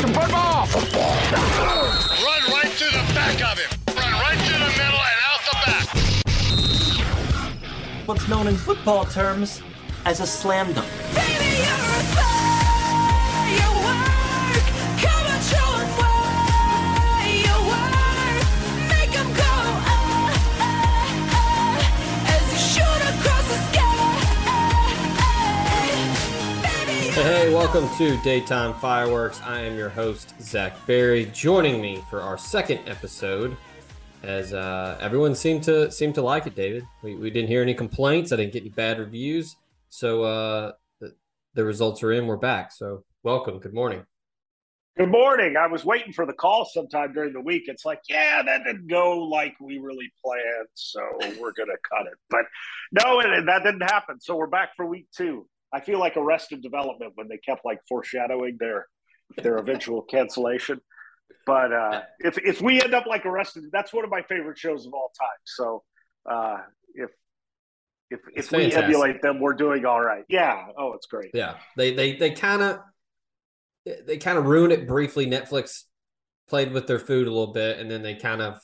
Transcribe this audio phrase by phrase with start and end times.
[0.00, 1.16] Let's play some football.
[2.24, 3.70] Run right through the back of him.
[3.96, 5.86] Run right through the middle and out the back.
[8.06, 9.60] What's known in football terms
[10.04, 11.07] as a slam dunk.
[27.18, 29.42] Hey, welcome to Daytime Fireworks.
[29.42, 31.24] I am your host, Zach Berry.
[31.34, 33.56] Joining me for our second episode,
[34.22, 36.86] as uh, everyone seemed to seemed to like it, David.
[37.02, 38.30] We, we didn't hear any complaints.
[38.30, 39.56] I didn't get any bad reviews.
[39.88, 41.16] So uh, the,
[41.54, 42.28] the results are in.
[42.28, 42.70] We're back.
[42.70, 43.58] So welcome.
[43.58, 44.06] Good morning.
[44.96, 45.56] Good morning.
[45.56, 47.64] I was waiting for the call sometime during the week.
[47.66, 51.00] It's like, yeah, that didn't go like we really planned, so
[51.40, 52.14] we're gonna cut it.
[52.30, 52.44] But
[52.92, 54.20] no, and that didn't happen.
[54.20, 55.48] So we're back for week two.
[55.72, 58.86] I feel like Arrested Development when they kept like foreshadowing their
[59.36, 60.80] their eventual cancellation.
[61.46, 64.86] But uh, if if we end up like Arrested, that's one of my favorite shows
[64.86, 65.40] of all time.
[65.44, 65.82] So
[66.30, 66.58] uh,
[66.94, 67.10] if
[68.10, 68.84] if It's if we fantastic.
[68.84, 70.24] emulate them, we're doing all right.
[70.28, 70.66] Yeah.
[70.78, 71.30] Oh, it's great.
[71.34, 72.80] Yeah, they they they kind of
[74.06, 75.26] they kind of ruined it briefly.
[75.26, 75.84] Netflix
[76.48, 78.58] played with their food a little bit, and then they kind of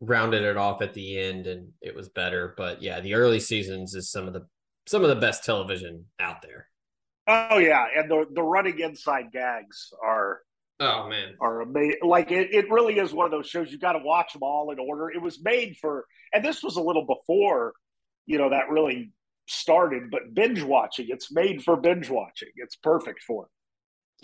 [0.00, 2.54] rounded it off at the end, and it was better.
[2.56, 4.46] But yeah, the early seasons is some of the
[4.90, 6.68] some of the best television out there.
[7.26, 10.40] Oh yeah, and the the running inside gags are
[10.80, 11.98] Oh man, are amazing.
[12.02, 14.70] Like it, it really is one of those shows you got to watch them all
[14.70, 15.10] in order.
[15.10, 17.74] It was made for, and this was a little before,
[18.26, 19.12] you know, that really
[19.46, 20.10] started.
[20.10, 22.48] But binge watching, it's made for binge watching.
[22.56, 23.50] It's perfect for it.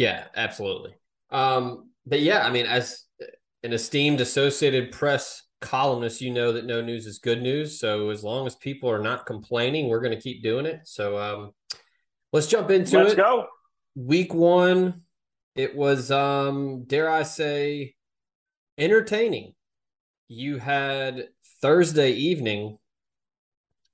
[0.02, 0.94] yeah, absolutely.
[1.30, 3.04] Um, but yeah, I mean, as
[3.62, 7.78] an esteemed Associated Press columnist, you know that no news is good news.
[7.80, 10.80] So as long as people are not complaining, we're going to keep doing it.
[10.84, 11.50] So um,
[12.32, 13.16] let's jump into Let's it.
[13.16, 13.46] go.
[13.94, 15.02] week one
[15.54, 17.94] it was um dare i say
[18.76, 19.54] entertaining
[20.28, 21.28] you had
[21.62, 22.76] thursday evening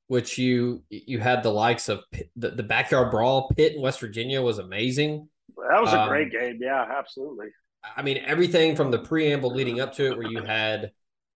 [0.08, 4.00] which you you had the likes of Pitt, the, the backyard brawl pitt in west
[4.00, 5.28] virginia was amazing
[5.70, 6.58] That was a Um, great game.
[6.60, 7.48] Yeah, absolutely.
[7.96, 10.90] i mean everything from the preamble leading up to it where you had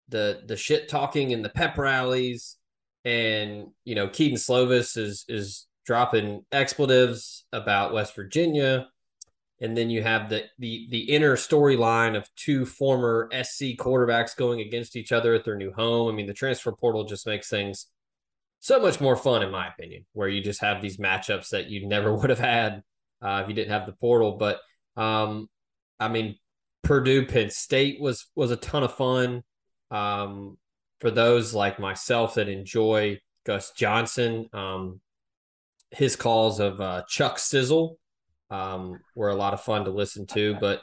[0.08, 2.56] the the shit talking and the pep rallies
[3.04, 8.86] and you know kedon slovis is is dropping expletives about west virginia
[9.60, 14.60] and then you have the the the inner storyline of two former SC quarterbacks going
[14.60, 16.08] against each other at their new home.
[16.08, 17.86] I mean, the transfer portal just makes things
[18.60, 21.86] so much more fun, in my opinion, where you just have these matchups that you
[21.86, 22.82] never would have had
[23.22, 24.36] uh, if you didn't have the portal.
[24.36, 24.60] But
[24.96, 25.48] um,
[25.98, 26.36] I mean,
[26.82, 29.42] Purdue Penn State was was a ton of fun
[29.90, 30.56] um,
[31.00, 34.48] for those like myself that enjoy Gus Johnson.
[34.52, 35.00] Um,
[35.90, 37.98] his calls of uh, Chuck Sizzle
[38.50, 40.56] um, were a lot of fun to listen to.
[40.60, 40.82] But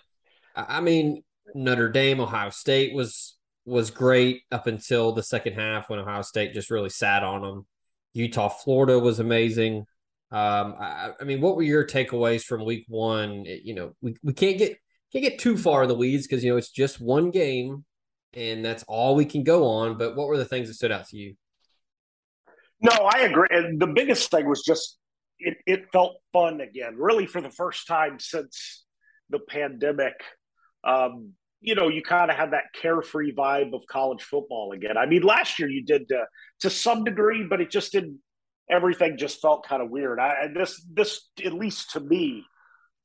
[0.56, 6.00] I mean, Notre Dame, Ohio State was was great up until the second half when
[6.00, 7.66] Ohio State just really sat on them.
[8.14, 9.86] Utah, Florida was amazing.
[10.32, 13.46] Um, I, I mean, what were your takeaways from Week One?
[13.46, 14.78] You know, we, we can't get
[15.12, 17.86] can't get too far in the weeds because you know it's just one game,
[18.34, 19.98] and that's all we can go on.
[19.98, 21.36] But what were the things that stood out to you?
[22.82, 23.48] No, I agree.
[23.78, 24.98] The biggest thing was just
[25.40, 28.86] it, it felt fun again, really for the first time since
[29.30, 30.14] the pandemic.
[30.84, 34.98] Um, you know, you kind of had that carefree vibe of college football again.
[34.98, 36.26] I mean, last year you did uh,
[36.60, 38.20] to some degree, but it just didn't.
[38.70, 40.20] Everything just felt kind of weird.
[40.20, 42.46] I, this, this at least to me,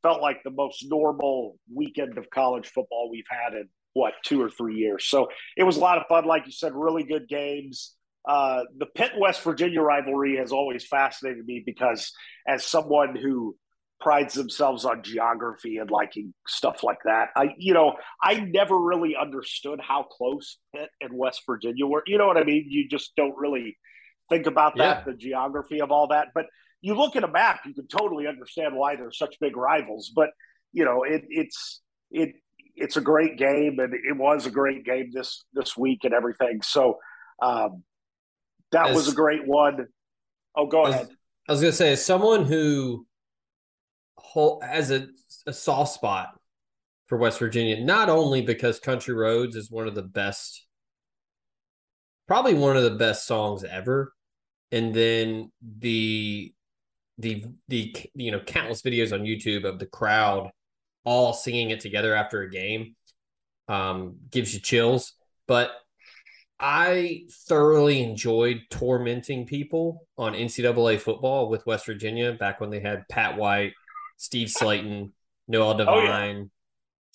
[0.03, 4.51] felt like the most normal weekend of college football we've had in what two or
[4.51, 5.07] three years.
[5.07, 7.95] So it was a lot of fun, like you said, really good games.
[8.29, 12.13] Uh, the Pitt West Virginia rivalry has always fascinated me because,
[12.47, 13.57] as someone who
[14.01, 19.17] prides themselves on geography and liking stuff like that, I, you know, I never really
[19.21, 22.03] understood how close Pitt and West Virginia were.
[22.07, 22.67] You know what I mean?
[22.69, 23.77] You just don't really
[24.29, 25.13] think about that, Yeah.
[25.13, 26.29] the geography of all that.
[26.35, 26.47] But
[26.81, 30.13] you look at a map, you can totally understand why they're such big rivals.
[30.15, 30.31] But
[30.73, 31.81] you know, it, it's
[32.11, 32.31] it
[32.81, 36.63] it's a great game, and it was a great game this this week and everything.
[36.63, 36.99] So
[37.43, 37.83] um,
[38.73, 39.87] that As- was a great one.
[40.57, 41.09] Oh, go As- ahead.
[41.49, 43.07] I was gonna say, as someone who
[44.63, 45.09] has a
[45.47, 46.39] a soft spot
[47.07, 50.67] for West Virginia, not only because Country Roads is one of the best,
[52.27, 54.13] probably one of the best songs ever,
[54.71, 56.53] and then the
[57.17, 60.51] the the you know countless videos on YouTube of the crowd
[61.05, 62.95] all singing it together after a game
[63.69, 65.13] um, gives you chills.
[65.47, 65.71] But
[66.61, 73.09] I thoroughly enjoyed tormenting people on NCAA football with West Virginia back when they had
[73.09, 73.75] Pat White,
[74.17, 75.13] Steve Slaton,
[75.47, 76.37] Noel Devine.
[76.37, 76.45] Oh, yeah.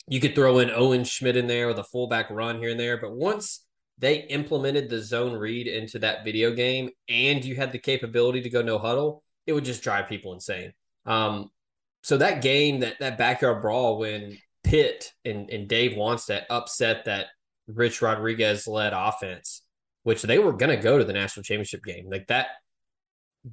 [0.07, 2.97] You could throw in Owen Schmidt in there with a fullback run here and there.
[2.97, 3.65] But once
[3.97, 8.49] they implemented the zone read into that video game and you had the capability to
[8.49, 10.73] go no huddle, it would just drive people insane.
[11.05, 11.51] Um,
[12.03, 17.27] so that game, that that backyard brawl when Pitt and, and Dave Wannstedt upset that
[17.67, 19.61] Rich Rodriguez led offense,
[20.03, 22.09] which they were going to go to the national championship game.
[22.09, 22.47] Like that,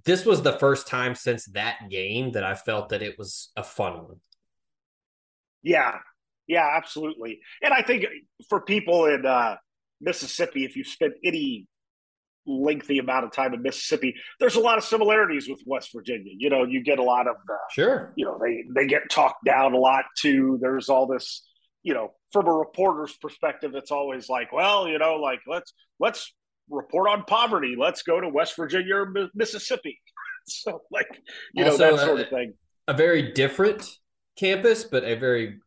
[0.04, 3.62] this was the first time since that game that I felt that it was a
[3.62, 4.20] fun one.
[5.62, 5.98] Yeah,
[6.48, 7.40] yeah, absolutely.
[7.62, 8.04] And I think
[8.48, 9.56] for people in uh,
[10.00, 11.68] Mississippi, if you've spent any
[12.46, 16.32] lengthy amount of time in Mississippi, there's a lot of similarities with West Virginia.
[16.36, 18.12] You know, you get a lot of uh, sure.
[18.16, 20.58] You know, they they get talked down a lot too.
[20.60, 21.46] There's all this.
[21.82, 26.32] You know, from a reporter's perspective, it's always like, well, you know, like let's let's
[26.68, 27.74] report on poverty.
[27.78, 29.98] Let's go to West Virginia or Mississippi.
[30.46, 31.08] so, like,
[31.54, 32.54] you also, know, that sort of thing.
[32.88, 33.88] A very different
[34.36, 35.58] campus, but a very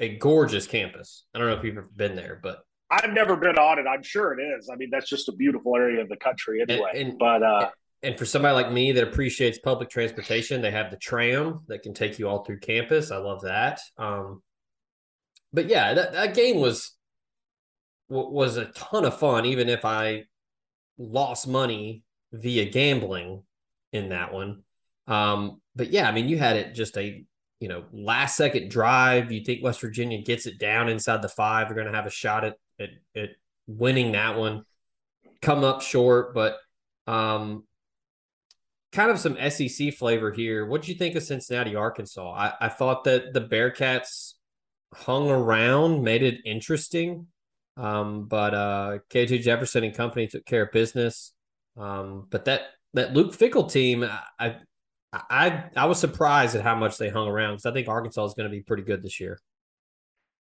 [0.00, 1.24] a gorgeous campus.
[1.34, 2.60] I don't know if you've ever been there, but
[2.92, 3.86] I've never been on it.
[3.86, 4.68] I'm sure it is.
[4.70, 6.90] I mean, that's just a beautiful area of the country anyway.
[6.94, 7.70] And, and, but uh,
[8.02, 11.94] and for somebody like me that appreciates public transportation, they have the tram that can
[11.94, 13.10] take you all through campus.
[13.10, 13.80] I love that.
[13.96, 14.42] Um,
[15.52, 16.92] but yeah, that, that game was
[18.08, 20.24] was a ton of fun, even if I
[20.98, 23.42] lost money via gambling
[23.92, 24.64] in that one.
[25.06, 27.24] Um, but yeah, I mean, you had it just a
[27.60, 29.32] you know last second drive.
[29.32, 32.10] You think West Virginia gets it down inside the five, they're going to have a
[32.10, 32.56] shot at
[33.16, 33.30] at
[33.66, 34.64] winning that one.
[35.40, 36.56] Come up short, but
[37.06, 37.64] um,
[38.92, 40.66] kind of some SEC flavor here.
[40.66, 42.32] What do you think of Cincinnati, Arkansas?
[42.32, 44.34] I, I thought that the Bearcats
[44.94, 47.26] hung around, made it interesting.
[47.76, 51.32] Um, but uh, KJ Jefferson and company took care of business.
[51.76, 52.62] Um, but that
[52.94, 54.04] that Luke Fickell team,
[54.38, 54.56] I
[55.12, 58.34] I I was surprised at how much they hung around because I think Arkansas is
[58.34, 59.38] going to be pretty good this year.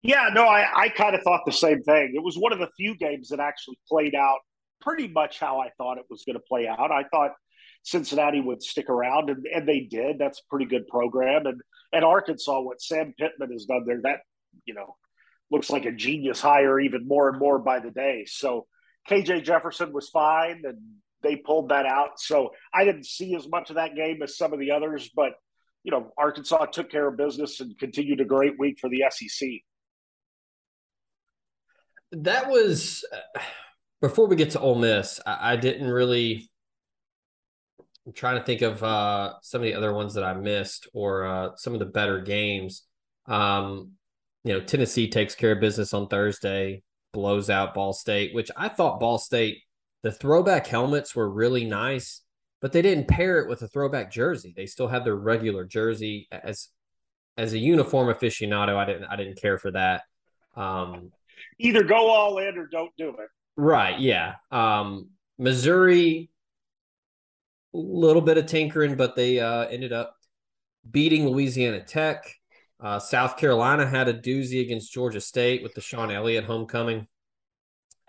[0.04, 2.14] Yeah, no, I, I kind of thought the same thing.
[2.16, 4.40] It was one of the few games that actually played out
[4.82, 6.92] pretty much how I thought it was going to play out.
[6.92, 7.32] I thought
[7.84, 10.18] Cincinnati would stick around, and, and they did.
[10.18, 11.46] That's a pretty good program.
[11.46, 11.62] And
[11.94, 14.20] and Arkansas, what Sam Pittman has done there, that
[14.66, 14.96] you know
[15.52, 18.26] looks like a genius hire even more and more by the day.
[18.28, 18.66] So
[19.08, 20.80] KJ Jefferson was fine, and
[21.22, 22.20] they pulled that out.
[22.20, 25.34] So I didn't see as much of that game as some of the others, but
[25.84, 29.48] you know Arkansas took care of business and continued a great week for the SEC
[32.12, 33.06] that was
[34.02, 35.20] before we get to Ole Miss.
[35.26, 36.50] I, I didn't really.
[38.06, 41.26] I'm trying to think of uh, some of the other ones that I missed or
[41.26, 42.84] uh, some of the better games.
[43.28, 43.92] Um,
[44.44, 46.82] you know, Tennessee takes care of business on Thursday,
[47.14, 49.60] blows out Ball State, which I thought Ball State,
[50.02, 52.22] the throwback helmets were really nice,
[52.60, 54.52] but they didn't pair it with a throwback jersey.
[54.56, 56.70] They still have their regular jersey as
[57.38, 58.76] as a uniform aficionado.
[58.76, 60.02] I didn't I didn't care for that.
[60.56, 61.12] Um,
[61.60, 63.30] either go all in or don't do it.
[63.58, 64.00] Right.
[64.00, 64.36] Yeah.
[64.52, 66.30] Um, Missouri,
[67.74, 70.16] a little bit of tinkering, but they uh, ended up
[70.90, 72.24] beating Louisiana Tech.
[72.80, 77.08] Uh, South Carolina had a doozy against Georgia State with the Shawn Elliott homecoming.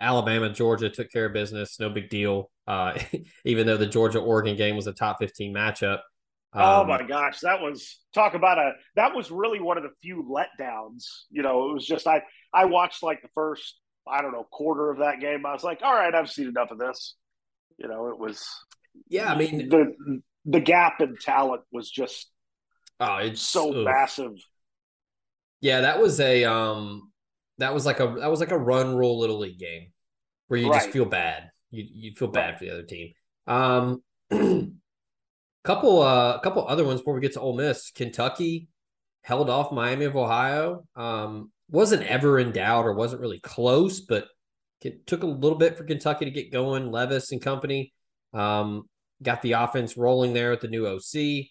[0.00, 1.78] Alabama, Georgia took care of business.
[1.78, 2.50] No big deal.
[2.66, 2.98] Uh,
[3.44, 6.00] even though the Georgia Oregon game was a top 15 matchup.
[6.54, 9.84] Oh um, oh my gosh, that was talk about a that was really one of
[9.84, 11.04] the few letdowns.
[11.30, 12.22] You know, it was just I
[12.52, 15.46] I watched like the first I don't know quarter of that game.
[15.46, 17.14] I was like, all right, I've seen enough of this.
[17.78, 18.46] You know, it was
[19.08, 19.32] yeah.
[19.32, 22.30] I mean, the the gap in talent was just
[23.00, 23.84] oh, it's so ugh.
[23.84, 24.32] massive.
[25.60, 27.12] Yeah, that was a um,
[27.58, 29.92] that was like a that was like a run rule little league game
[30.48, 30.80] where you right.
[30.80, 31.50] just feel bad.
[31.70, 32.58] You you feel bad right.
[32.58, 33.12] for the other team.
[33.46, 34.02] Um.
[35.64, 37.92] Couple uh, a couple other ones before we get to Ole Miss.
[37.92, 38.66] Kentucky
[39.22, 40.84] held off Miami of Ohio.
[40.96, 44.28] Um, wasn't ever in doubt or wasn't really close, but
[44.82, 46.90] it took a little bit for Kentucky to get going.
[46.90, 47.92] Levis and company
[48.34, 48.84] um,
[49.22, 51.46] got the offense rolling there with the new OC.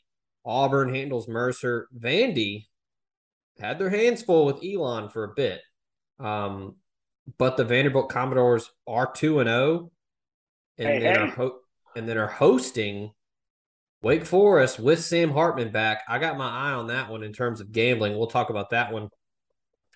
[0.45, 1.87] Auburn handles Mercer.
[1.97, 2.67] Vandy
[3.59, 5.61] had their hands full with Elon for a bit.
[6.19, 6.75] Um,
[7.37, 9.91] but the Vanderbilt Commodores are 2 and 0
[10.77, 11.21] and then hey.
[11.21, 11.59] are ho-
[11.95, 13.11] and then are hosting
[14.01, 16.03] Wake Forest with Sam Hartman back.
[16.07, 18.17] I got my eye on that one in terms of gambling.
[18.17, 19.09] We'll talk about that one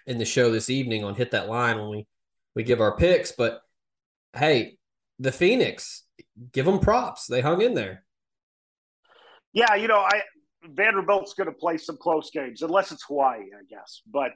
[0.07, 2.07] in the show this evening on Hit That Line when we,
[2.55, 3.31] we give our picks.
[3.31, 3.61] But
[4.35, 4.77] hey,
[5.19, 6.03] the Phoenix,
[6.51, 7.27] give them props.
[7.27, 8.03] They hung in there.
[9.53, 10.21] Yeah, you know, I
[10.67, 14.01] Vanderbilt's going to play some close games, unless it's Hawaii, I guess.
[14.11, 14.31] But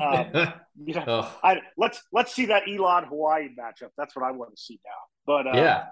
[0.00, 0.52] um,
[0.84, 1.38] you know, oh.
[1.42, 3.90] I, let's let's see that Elon Hawaii matchup.
[3.96, 4.90] That's what I want to see now.
[5.26, 5.84] But uh, yeah,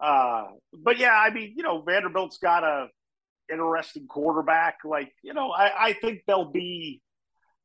[0.00, 2.88] uh, but yeah, I mean, you know, Vanderbilt's got a
[3.52, 4.78] interesting quarterback.
[4.84, 7.00] Like, you know, I, I think they'll be.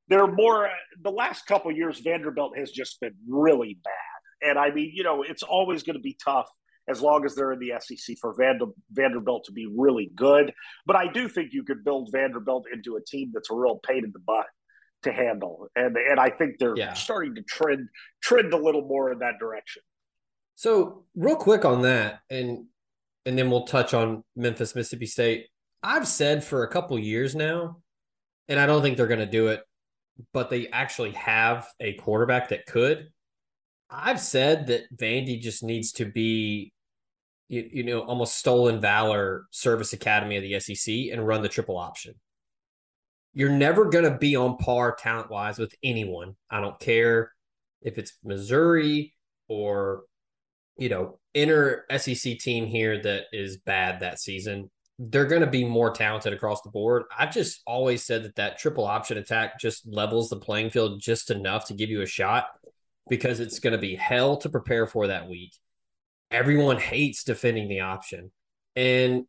[0.08, 0.70] They're more
[1.02, 2.00] the last couple years.
[2.00, 6.02] Vanderbilt has just been really bad, and I mean, you know, it's always going to
[6.02, 6.50] be tough
[6.90, 10.54] as long as they're in the SEC for Vander, Vanderbilt to be really good.
[10.86, 14.04] But I do think you could build Vanderbilt into a team that's a real pain
[14.04, 14.48] in the butt
[15.04, 16.94] to handle, and and I think they're yeah.
[16.94, 17.88] starting to trend
[18.22, 19.82] trend a little more in that direction.
[20.56, 22.66] So, real quick on that, and
[23.26, 25.48] and then we'll touch on Memphis, Mississippi State.
[25.82, 27.82] I've said for a couple years now,
[28.48, 29.62] and I don't think they're going to do it,
[30.34, 33.08] but they actually have a quarterback that could.
[33.90, 36.74] I've said that Vandy just needs to be,
[37.48, 41.78] you, you know, almost stolen valor service academy of the SEC and run the triple
[41.78, 42.16] option.
[43.34, 46.36] You're never going to be on par talent wise with anyone.
[46.50, 47.32] I don't care
[47.82, 49.16] if it's Missouri
[49.48, 50.04] or
[50.78, 54.70] you know, inner SEC team here that is bad that season,
[55.00, 57.04] they're going to be more talented across the board.
[57.18, 61.32] I've just always said that that triple option attack just levels the playing field just
[61.32, 62.48] enough to give you a shot
[63.10, 65.54] because it's going to be hell to prepare for that week.
[66.32, 68.32] Everyone hates defending the option.
[68.76, 69.26] And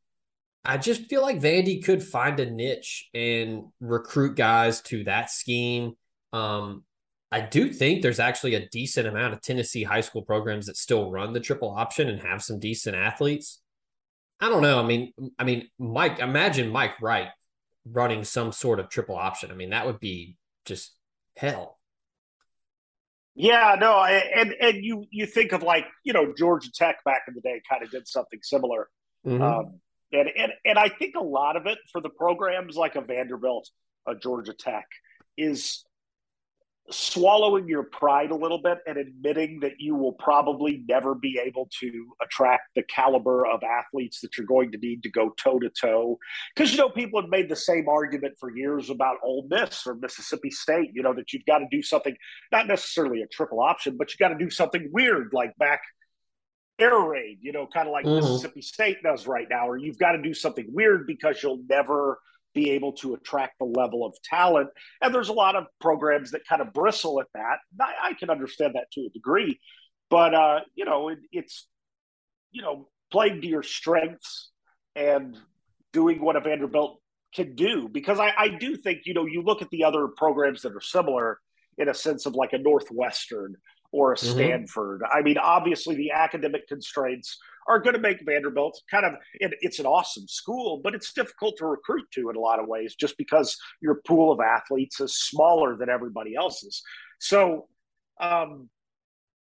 [0.64, 5.94] I just feel like Vandy could find a niche and recruit guys to that scheme.
[6.33, 6.85] Um,
[7.30, 11.11] I do think there's actually a decent amount of Tennessee high school programs that still
[11.11, 13.61] run the triple option and have some decent athletes.
[14.40, 14.78] I don't know.
[14.78, 17.28] I mean, I mean, Mike, imagine Mike Wright
[17.90, 19.50] running some sort of triple option.
[19.50, 20.94] I mean, that would be just
[21.36, 21.78] hell.
[23.36, 27.34] Yeah, no, and and you you think of like you know Georgia Tech back in
[27.34, 28.88] the day kind of did something similar,
[29.26, 29.42] mm-hmm.
[29.42, 29.80] um,
[30.12, 33.68] and and and I think a lot of it for the programs like a Vanderbilt,
[34.06, 34.86] a Georgia Tech,
[35.36, 35.84] is
[36.90, 41.66] swallowing your pride a little bit and admitting that you will probably never be able
[41.80, 45.70] to attract the caliber of athletes that you're going to need to go toe to
[45.70, 46.18] toe.
[46.54, 49.94] Because, you know, people have made the same argument for years about Ole Miss or
[49.94, 52.14] Mississippi State, you know, that you've got to do something,
[52.52, 55.80] not necessarily a triple option, but you've got to do something weird like back
[56.78, 58.16] air raid, you know, kind of like mm-hmm.
[58.16, 62.18] Mississippi State does right now, or you've got to do something weird because you'll never–
[62.54, 64.70] be able to attract the level of talent.
[65.02, 67.58] And there's a lot of programs that kind of bristle at that.
[67.80, 69.61] I, I can understand that to a degree,
[70.11, 71.66] but uh, you know, it, it's
[72.50, 74.50] you know playing to your strengths
[74.96, 75.37] and
[75.92, 77.00] doing what a Vanderbilt
[77.34, 77.88] can do.
[77.88, 80.80] Because I, I do think you know you look at the other programs that are
[80.80, 81.40] similar
[81.76, 83.56] in a sense of like a Northwestern
[83.94, 84.32] or a mm-hmm.
[84.32, 85.02] Stanford.
[85.02, 85.18] Mm-hmm.
[85.18, 89.78] I mean, obviously the academic constraints are going to make Vanderbilt kind of it, it's
[89.78, 93.16] an awesome school, but it's difficult to recruit to in a lot of ways just
[93.16, 96.82] because your pool of athletes is smaller than everybody else's.
[97.20, 97.68] So
[98.20, 98.68] um,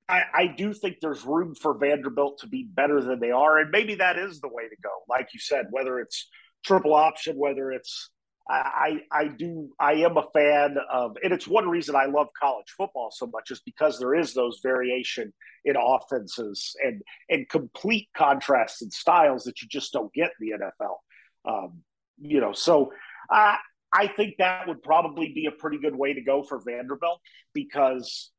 [0.08, 3.72] I, I do think there's room for Vanderbilt to be better than they are, and
[3.72, 4.92] maybe that is the way to go.
[5.10, 6.30] Like you said, whether it's
[6.64, 8.10] triple option, whether it's
[8.50, 12.74] I, I do I am a fan of and it's one reason I love college
[12.76, 15.34] football so much is because there is those variation
[15.64, 20.66] in offenses and and complete contrasts and styles that you just don't get in the
[20.66, 20.98] NFL.
[21.46, 21.84] Um,
[22.20, 22.92] you know, so
[23.30, 23.58] I
[23.94, 27.22] I think that would probably be a pretty good way to go for Vanderbilt
[27.54, 28.30] because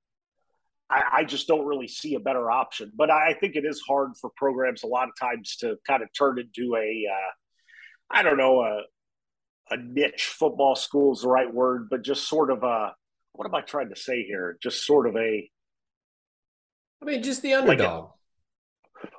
[0.91, 2.93] I, I just don't really see a better option.
[2.95, 6.09] But I think it is hard for programs a lot of times to kind of
[6.13, 7.31] turn into a uh,
[8.11, 8.83] I don't know a
[9.75, 12.95] a niche football school is the right word, but just sort of a
[13.33, 14.57] what am I trying to say here?
[14.63, 15.51] Just sort of a
[17.03, 18.05] I mean, just the underdog.
[18.05, 18.15] Like a,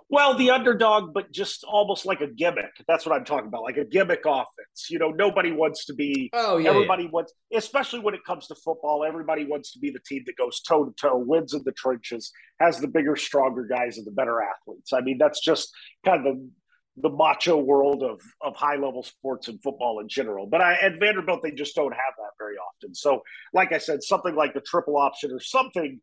[0.09, 2.71] well, the underdog, but just almost like a gimmick.
[2.87, 4.87] That's what I'm talking about, like a gimmick offense.
[4.89, 6.29] You know, nobody wants to be.
[6.33, 6.69] Oh yeah.
[6.69, 7.09] Everybody yeah.
[7.11, 9.03] wants, especially when it comes to football.
[9.03, 12.31] Everybody wants to be the team that goes toe to toe, wins in the trenches,
[12.59, 14.93] has the bigger, stronger guys and the better athletes.
[14.93, 15.71] I mean, that's just
[16.05, 16.49] kind of the
[16.97, 20.47] the macho world of of high level sports and football in general.
[20.47, 22.95] But I, at Vanderbilt, they just don't have that very often.
[22.95, 23.21] So,
[23.53, 25.99] like I said, something like the triple option or something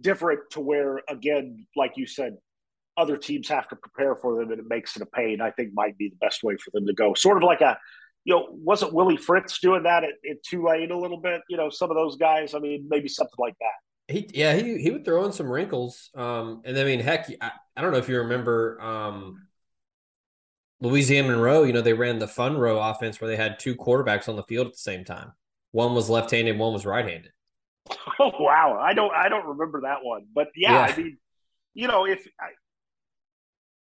[0.00, 2.36] different to where, again, like you said,
[2.96, 5.40] other teams have to prepare for them and it makes it a pain.
[5.40, 7.14] I think might be the best way for them to go.
[7.14, 7.78] Sort of like a,
[8.24, 11.42] you know, wasn't Willie Fritz doing that at, at Tulane a little bit?
[11.48, 12.54] You know, some of those guys.
[12.54, 14.14] I mean, maybe something like that.
[14.14, 16.10] He, yeah, he he would throw in some wrinkles.
[16.14, 18.80] Um, and I mean, heck, I, I don't know if you remember.
[18.80, 19.45] Um,
[20.80, 24.28] Louisiana Monroe, you know, they ran the fun row offense where they had two quarterbacks
[24.28, 25.32] on the field at the same time.
[25.72, 27.32] One was left-handed, one was right-handed.
[28.18, 30.92] Oh wow, I don't I don't remember that one, but yeah, yeah.
[30.92, 31.18] I mean,
[31.74, 32.26] you know, if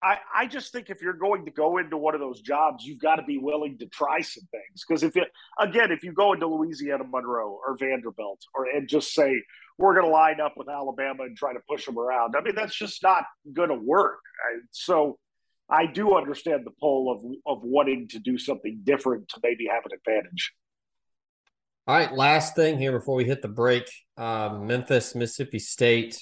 [0.05, 2.99] I, I just think if you're going to go into one of those jobs, you've
[2.99, 4.85] got to be willing to try some things.
[4.87, 5.25] Because if you,
[5.59, 9.41] again, if you go into Louisiana Monroe or Vanderbilt or and just say
[9.79, 12.53] we're going to line up with Alabama and try to push them around, I mean
[12.53, 14.19] that's just not going to work.
[14.71, 15.17] So
[15.69, 19.83] I do understand the pull of of wanting to do something different to maybe have
[19.85, 20.53] an advantage.
[21.87, 23.83] All right, last thing here before we hit the break.
[24.17, 26.19] Uh, Memphis, Mississippi State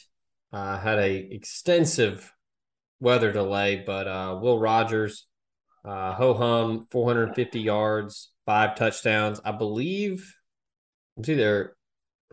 [0.51, 2.33] uh, had a extensive
[2.99, 5.27] weather delay, but uh, Will Rogers,
[5.85, 9.39] uh, ho hum, 450 yards, five touchdowns.
[9.45, 10.35] I believe
[11.17, 11.75] it's either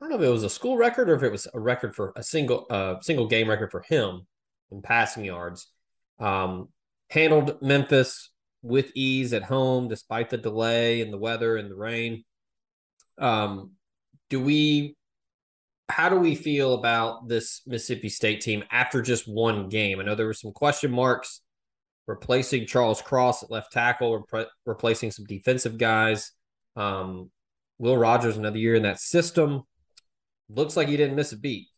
[0.01, 1.95] I don't know if it was a school record or if it was a record
[1.95, 4.27] for a single uh, single game record for him
[4.71, 5.69] in passing yards.
[6.19, 6.69] Um,
[7.11, 8.31] handled Memphis
[8.63, 12.25] with ease at home despite the delay and the weather and the rain.
[13.19, 13.73] Um,
[14.29, 14.97] do we
[15.89, 19.99] how do we feel about this Mississippi State team after just one game?
[19.99, 21.41] I know there were some question marks
[22.07, 26.33] replacing Charles Cross at left tackle, rep- replacing some defensive guys.
[26.77, 27.31] Um,
[27.79, 29.63] Will Rogers another year in that system.
[30.49, 31.69] Looks like he didn't miss a beat.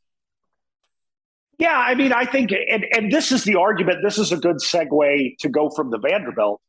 [1.59, 3.99] Yeah, I mean, I think, and, and this is the argument.
[4.03, 6.61] This is a good segue to go from the Vanderbilt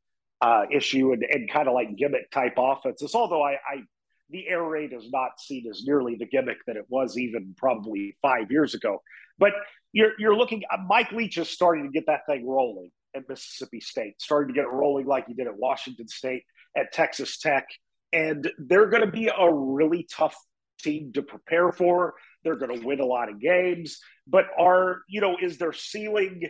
[0.41, 3.15] uh, issue and, and kind of like gimmick type offenses.
[3.15, 3.83] Although I, I,
[4.29, 8.15] the air raid is not seen as nearly the gimmick that it was even probably
[8.21, 9.01] five years ago.
[9.39, 9.53] But
[9.93, 10.63] you're you're looking.
[10.71, 14.59] Uh, Mike Leach is starting to get that thing rolling at Mississippi State, starting to
[14.59, 16.43] get it rolling like he did at Washington State,
[16.75, 17.65] at Texas Tech,
[18.11, 20.35] and they're going to be a really tough
[20.81, 22.15] team to prepare for.
[22.43, 26.49] They're going to win a lot of games, but are you know is their ceiling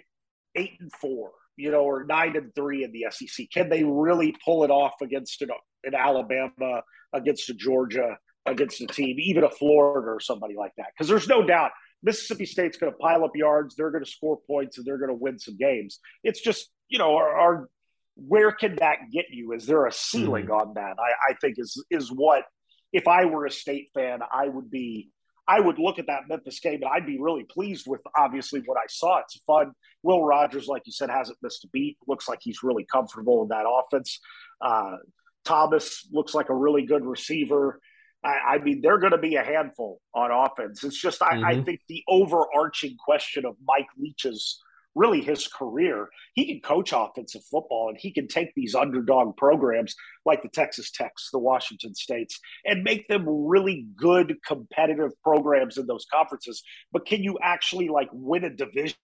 [0.55, 3.47] eight and four, you know, or nine and three in the SEC?
[3.53, 5.49] Can they really pull it off against an,
[5.83, 6.81] an Alabama,
[7.13, 10.87] against a Georgia, against a team, even a Florida or somebody like that?
[10.95, 11.71] Because there's no doubt
[12.03, 15.09] Mississippi State's going to pile up yards, they're going to score points, and they're going
[15.09, 15.99] to win some games.
[16.23, 17.69] It's just you know, are, are
[18.15, 19.53] where can that get you?
[19.53, 20.69] Is there a ceiling mm-hmm.
[20.69, 20.95] on that?
[20.99, 22.43] I, I think is is what
[22.91, 25.09] if I were a state fan, I would be
[25.47, 28.77] I would look at that Memphis game and I'd be really pleased with obviously what
[28.77, 29.19] I saw.
[29.19, 29.73] It's fun.
[30.01, 31.97] Will Rogers, like you said, hasn't missed a beat.
[32.07, 34.19] Looks like he's really comfortable in that offense.
[34.61, 34.97] Uh,
[35.43, 37.79] Thomas looks like a really good receiver.
[38.23, 40.83] I, I mean, they're going to be a handful on offense.
[40.83, 41.45] It's just, I, mm-hmm.
[41.45, 44.61] I think the overarching question of Mike Leach's
[44.95, 46.09] really his career.
[46.33, 50.91] He can coach offensive football and he can take these underdog programs like the Texas
[50.91, 56.63] Techs, the Washington States, and make them really good competitive programs in those conferences.
[56.91, 58.97] But can you actually like win a division?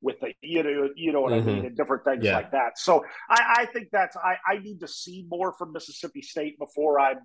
[0.00, 1.48] With the you know you know what mm-hmm.
[1.48, 2.36] I mean and different things yeah.
[2.36, 2.78] like that.
[2.78, 7.00] So I, I think that's I, I need to see more from Mississippi State before
[7.00, 7.18] I'm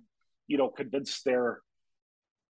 [0.48, 1.60] you know convinced they're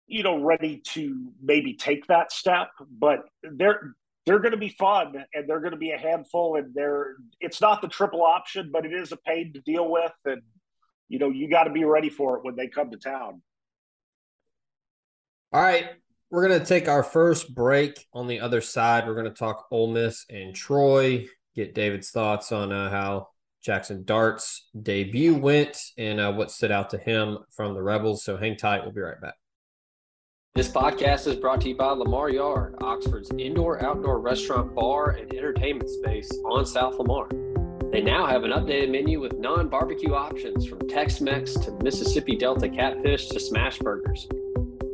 [0.06, 5.24] you know ready to maybe take that step but they're they're going to be fun
[5.34, 8.86] and they're going to be a handful and they're it's not the triple option but
[8.86, 10.42] it is a pain to deal with and
[11.08, 13.42] you know you got to be ready for it when they come to town.
[15.52, 15.90] All right
[16.30, 19.06] we're going to take our first break on the other side.
[19.06, 23.28] We're going to talk Ole Miss and Troy get David's thoughts on uh, how
[23.62, 28.24] Jackson Dart's debut went and uh, what stood out to him from the Rebels.
[28.24, 29.34] So hang tight we'll be right back
[30.54, 35.32] this podcast is brought to you by Lamar Yard, Oxford's indoor outdoor restaurant, bar, and
[35.32, 37.26] entertainment space on South Lamar.
[37.90, 42.36] They now have an updated menu with non barbecue options from Tex Mex to Mississippi
[42.36, 44.28] Delta catfish to smash burgers.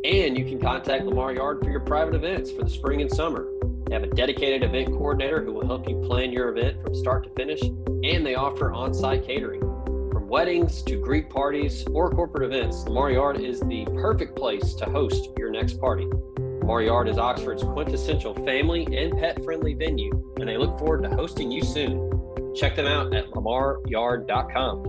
[0.04, 3.48] And you can contact Lamar Yard for your private events for the spring and summer.
[3.86, 7.24] They have a dedicated event coordinator who will help you plan your event from start
[7.24, 9.67] to finish, and they offer on site catering
[10.28, 15.30] weddings to Greek parties or corporate events, Lamar Yard is the perfect place to host
[15.38, 16.06] your next party.
[16.36, 21.08] Lamar Yard is Oxford's quintessential family and pet friendly venue, and they look forward to
[21.08, 22.54] hosting you soon.
[22.54, 24.84] Check them out at lamaryard.com.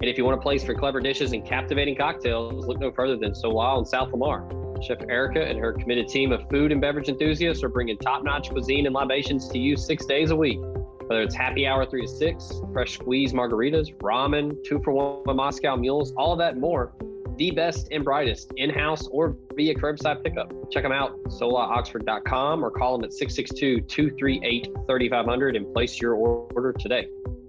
[0.00, 3.16] And if you want a place for clever dishes and captivating cocktails, look no further
[3.16, 4.46] than Solal in South Lamar.
[4.82, 8.50] Chef Erica and her committed team of food and beverage enthusiasts are bringing top notch
[8.50, 10.60] cuisine and libations to you six days a week.
[11.08, 15.74] Whether it's happy hour three to six, fresh squeeze margaritas, ramen, two for one Moscow
[15.74, 16.92] mules, all that more.
[17.38, 20.52] The best and brightest in house or via curbside pickup.
[20.70, 26.74] Check them out, solaoxford.com or call them at 662 238 3500 and place your order
[26.74, 27.08] today.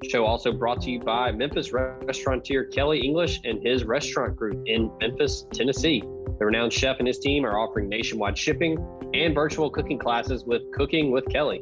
[0.10, 4.89] Show also brought to you by Memphis restaurateur Kelly English and his restaurant group in
[5.02, 6.02] Memphis, Tennessee.
[6.39, 8.78] The renowned chef and his team are offering nationwide shipping
[9.13, 11.62] and virtual cooking classes with Cooking with Kelly.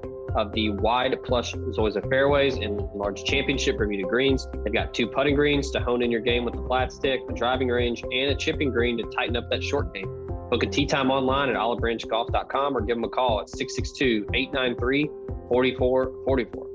[0.35, 4.47] of the wide plush Zoysia fairways and large championship Bermuda greens.
[4.63, 7.33] They've got two putting greens to hone in your game with the flat stick, a
[7.33, 10.07] driving range, and a chipping green to tighten up that short game.
[10.49, 15.07] Book a tee time online at olivebranchgolf.com or give them a call at 662 893
[15.47, 16.70] 4444.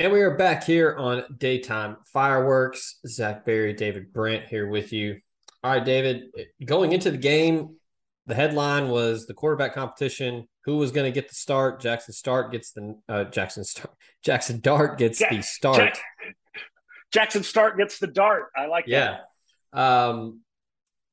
[0.00, 3.00] And we are back here on Daytime Fireworks.
[3.04, 5.18] Zach Berry, David Brandt here with you.
[5.64, 6.26] All right, David,
[6.64, 7.74] going into the game,
[8.26, 10.46] the headline was the quarterback competition.
[10.66, 11.80] Who was going to get the start?
[11.80, 13.90] Jackson Start gets the uh, Jackson Start.
[14.22, 15.78] Jackson Dart gets the start.
[15.78, 15.98] Jack,
[17.10, 18.50] Jackson Start gets the dart.
[18.56, 19.18] I like yeah.
[19.72, 19.80] that.
[19.80, 20.42] Um,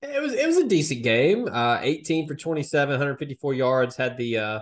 [0.04, 1.50] it was it was a decent game.
[1.52, 3.96] Uh, 18 for 27, 154 yards.
[3.96, 4.60] Had the uh,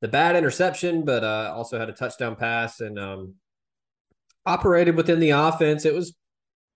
[0.00, 3.34] the bad interception, but uh, also had a touchdown pass and um,
[4.46, 5.84] operated within the offense.
[5.84, 6.14] It was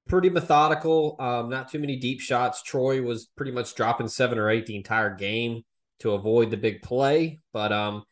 [0.09, 1.17] pretty methodical.
[1.19, 2.63] Um, not too many deep shots.
[2.63, 5.63] Troy was pretty much dropping seven or eight the entire game
[6.01, 7.41] to avoid the big play.
[7.53, 8.05] But um,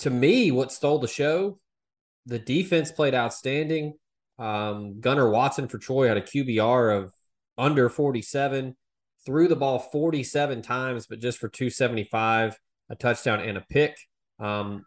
[0.00, 1.58] to me, what stole the show,
[2.26, 3.94] the defense played outstanding.
[4.38, 7.12] Um, Gunnar Watson for Troy had a QBR of
[7.56, 8.76] under 47,
[9.26, 12.56] threw the ball 47 times, but just for 275,
[12.90, 13.96] a touchdown and a pick.
[14.38, 14.84] Um,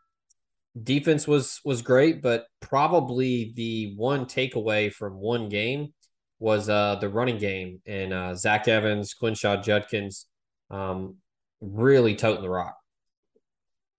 [0.81, 5.93] defense was was great, but probably the one takeaway from one game
[6.39, 10.25] was uh, the running game and uh, Zach Evans, Quinshon Judkins,
[10.69, 11.17] um,
[11.61, 12.75] really toting the rock.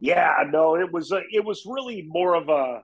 [0.01, 2.83] Yeah, no, it was a, it was really more of a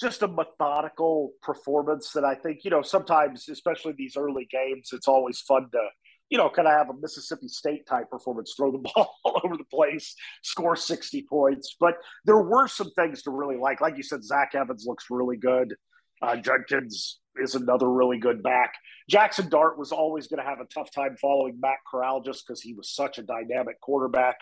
[0.00, 5.08] just a methodical performance that I think you know sometimes, especially these early games, it's
[5.08, 5.88] always fun to
[6.30, 9.56] you know kind I have a Mississippi State type performance, throw the ball all over
[9.56, 11.76] the place, score sixty points.
[11.78, 15.36] But there were some things to really like, like you said, Zach Evans looks really
[15.36, 15.74] good.
[16.22, 18.74] Uh, Judkins is another really good back.
[19.08, 22.62] Jackson Dart was always going to have a tough time following Matt Corral just because
[22.62, 24.36] he was such a dynamic quarterback.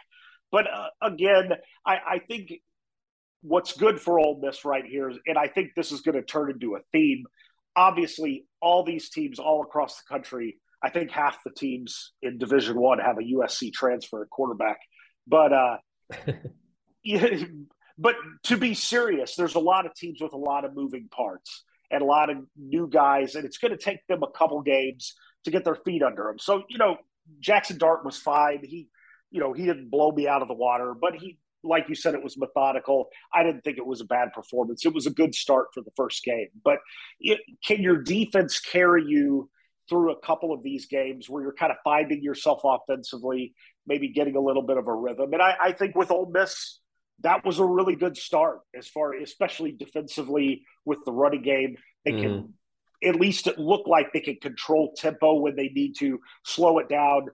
[0.51, 1.53] But uh, again,
[1.87, 2.53] I, I, think
[3.41, 6.23] what's good for Ole Miss right here, is, and I think this is going to
[6.23, 7.25] turn into a theme.
[7.75, 12.79] Obviously, all these teams all across the country, I think half the teams in Division
[12.79, 14.79] One have a USC transfer at quarterback.
[15.27, 15.77] But uh,
[17.05, 17.27] yeah,
[17.99, 21.65] but to be serious, there's a lot of teams with a lot of moving parts
[21.91, 25.15] and a lot of new guys, and it's going to take them a couple games
[25.45, 26.39] to get their feet under them.
[26.39, 26.97] So, you know,
[27.41, 28.61] Jackson Dart was fine.
[28.65, 28.89] He,
[29.31, 32.15] you know, he didn't blow me out of the water, but he, like you said,
[32.15, 33.09] it was methodical.
[33.33, 34.85] I didn't think it was a bad performance.
[34.85, 36.49] It was a good start for the first game.
[36.65, 36.79] But
[37.21, 39.51] it, can your defense carry you
[39.93, 43.53] through a couple of these games where you're kind of finding yourself offensively,
[43.87, 45.35] maybe getting a little bit of a rhythm?
[45.35, 46.81] And I, I think with Ole Miss,
[47.21, 51.77] that was a really good start as far, especially defensively with the running game.
[52.07, 52.23] They mm.
[52.23, 52.55] can
[53.05, 56.89] at least it look like they can control tempo when they need to, slow it
[56.89, 57.27] down,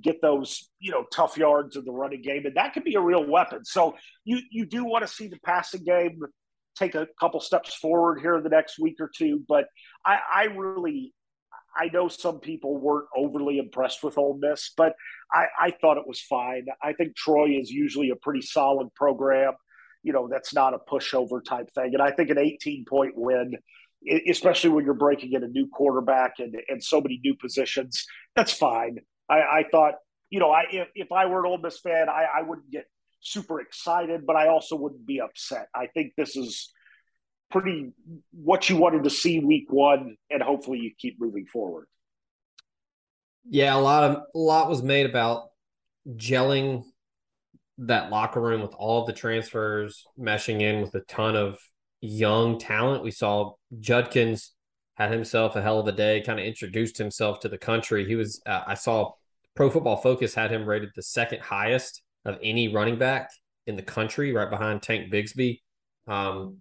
[0.00, 3.00] get those you know tough yards in the running game, and that can be a
[3.00, 3.62] real weapon.
[3.62, 6.20] So you you do want to see the passing game
[6.78, 9.66] take a couple steps forward here in the next week or two, but
[10.04, 11.14] I, I really
[11.76, 14.94] I know some people weren't overly impressed with Ole Miss, but
[15.32, 16.66] I, I thought it was fine.
[16.82, 19.54] I think Troy is usually a pretty solid program.
[20.02, 21.90] You know, that's not a pushover type thing.
[21.94, 23.54] And I think an 18 point win,
[24.28, 28.52] especially when you're breaking in a new quarterback and, and so many new positions, that's
[28.52, 28.98] fine.
[29.28, 29.94] I, I thought,
[30.30, 32.86] you know, I if, if I were an Ole Miss fan, I, I wouldn't get
[33.20, 35.68] super excited, but I also wouldn't be upset.
[35.74, 36.72] I think this is
[37.50, 37.92] pretty
[38.32, 41.86] what you wanted to see week one, and hopefully you keep moving forward.
[43.48, 45.48] Yeah, a lot of a lot was made about
[46.16, 46.84] gelling
[47.78, 51.58] that locker room with all of the transfers, meshing in with a ton of
[52.00, 53.04] young talent.
[53.04, 54.52] We saw Judkins
[54.94, 58.06] had himself a hell of a day, kind of introduced himself to the country.
[58.06, 59.12] He was, uh, I saw
[59.54, 63.30] Pro Football Focus had him rated the second highest of any running back
[63.66, 65.60] in the country, right behind Tank Bigsby.
[66.06, 66.58] Um,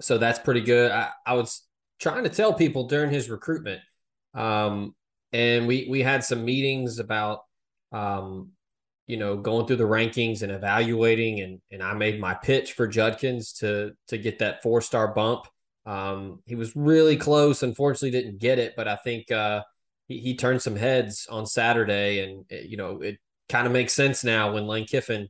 [0.00, 0.90] so that's pretty good.
[0.90, 1.62] I, I was
[2.00, 3.80] trying to tell people during his recruitment,
[4.34, 4.94] um,
[5.32, 7.40] and we we had some meetings about,
[7.92, 8.50] um,
[9.06, 12.86] you know, going through the rankings and evaluating, and and I made my pitch for
[12.86, 15.46] Judkins to to get that four star bump.
[15.86, 17.62] Um, he was really close.
[17.62, 19.62] Unfortunately, didn't get it, but I think uh,
[20.08, 24.24] he, he turned some heads on Saturday, and you know it kind of makes sense
[24.24, 25.28] now when Lane Kiffin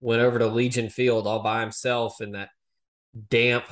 [0.00, 2.48] went over to Legion Field all by himself in that
[3.28, 3.64] damp,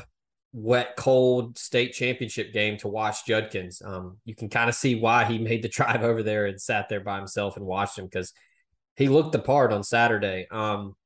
[0.52, 3.82] wet, cold state championship game to watch Judkins.
[3.84, 6.88] Um, you can kind of see why he made the drive over there and sat
[6.88, 8.32] there by himself and watched him because
[8.96, 10.46] he looked the part on Saturday.
[10.50, 10.96] Um,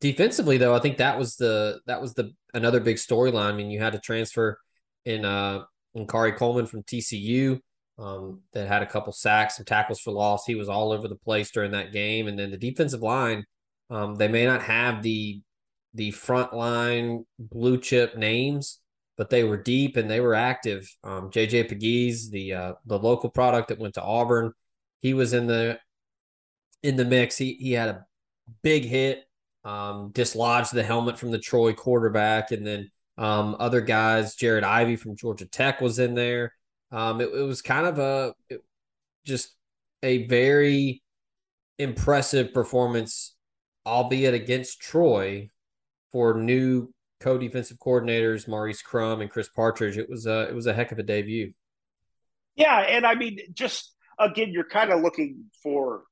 [0.00, 3.52] defensively, though, I think that was the that was the another big storyline.
[3.52, 4.58] I mean, you had to transfer
[5.04, 5.64] in uh
[5.94, 7.60] in Khari Coleman from TCU
[7.98, 10.44] um, that had a couple sacks, some tackles for loss.
[10.44, 12.28] He was all over the place during that game.
[12.28, 13.44] And then the defensive line,
[13.90, 15.40] um, they may not have the
[15.96, 18.80] the front line blue chip names,
[19.16, 20.88] but they were deep and they were active.
[21.02, 24.52] Um, JJ Pegues, the uh, the local product that went to Auburn,
[25.00, 25.78] he was in the
[26.82, 27.36] in the mix.
[27.38, 28.06] He he had a
[28.62, 29.24] big hit,
[29.64, 34.96] um, dislodged the helmet from the Troy quarterback, and then um, other guys, Jared Ivey
[34.96, 36.52] from Georgia Tech was in there.
[36.92, 38.62] Um, it, it was kind of a it,
[39.24, 39.54] just
[40.02, 41.02] a very
[41.78, 43.34] impressive performance,
[43.84, 45.50] albeit against Troy,
[46.16, 46.88] for new
[47.20, 49.98] co-defensive coordinators Maurice Crum and Chris Partridge.
[49.98, 51.52] It was a it was a heck of a debut.
[52.54, 56.04] Yeah, and I mean, just again, you're kind of looking for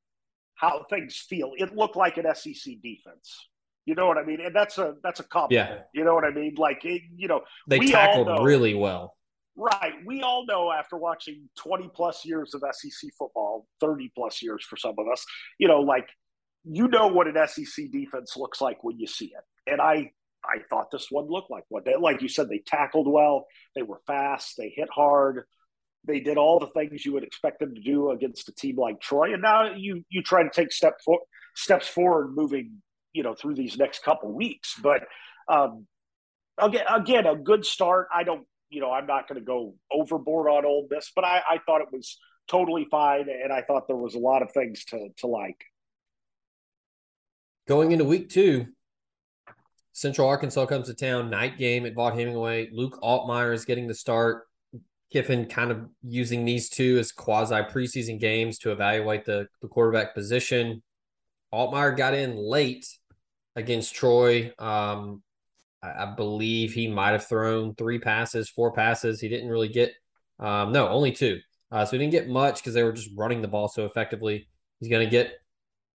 [0.57, 1.53] how things feel.
[1.57, 3.49] It looked like an SEC defense.
[3.87, 4.41] You know what I mean?
[4.45, 5.71] And that's a that's a compliment.
[5.71, 5.99] Yeah.
[5.99, 6.55] You know what I mean?
[6.59, 9.17] Like it, you know, they tackled know, really well.
[9.57, 9.95] Right.
[10.05, 14.77] We all know after watching 20 plus years of SEC football, 30 plus years for
[14.77, 15.25] some of us,
[15.59, 16.11] you know, like
[16.63, 19.45] you know what an SEC defense looks like when you see it.
[19.67, 20.11] And I
[20.45, 21.83] I thought this one looked like one.
[21.85, 25.45] They, like you said, they tackled well, they were fast, they hit hard,
[26.07, 29.01] they did all the things you would expect them to do against a team like
[29.01, 29.33] Troy.
[29.33, 31.21] And now you you try to take step for,
[31.57, 34.75] steps forward moving, you know, through these next couple weeks.
[34.83, 35.05] But
[35.49, 35.87] um
[36.59, 38.09] again again, a good start.
[38.13, 41.41] I don't you know, I'm not going to go overboard on Ole Miss, but I,
[41.49, 44.85] I thought it was totally fine, and I thought there was a lot of things
[44.87, 45.65] to to like.
[47.67, 48.67] Going into week two,
[49.95, 51.31] Central Arkansas comes to town.
[51.31, 52.69] Night game at Vaught-Hemingway.
[52.73, 54.43] Luke Altmyer is getting the start.
[55.13, 60.13] Kiffin kind of using these two as quasi preseason games to evaluate the, the quarterback
[60.13, 60.83] position.
[61.53, 62.87] Altmyer got in late
[63.55, 64.53] against Troy.
[64.59, 65.23] Um,
[65.81, 69.21] I, I believe he might have thrown three passes, four passes.
[69.21, 69.93] He didn't really get,
[70.41, 71.39] um, no, only two.
[71.71, 74.49] Uh, so he didn't get much because they were just running the ball so effectively.
[74.81, 75.35] He's going to get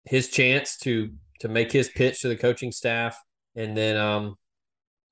[0.04, 3.18] his chance to to make his pitch to the coaching staff,
[3.56, 4.36] and then um,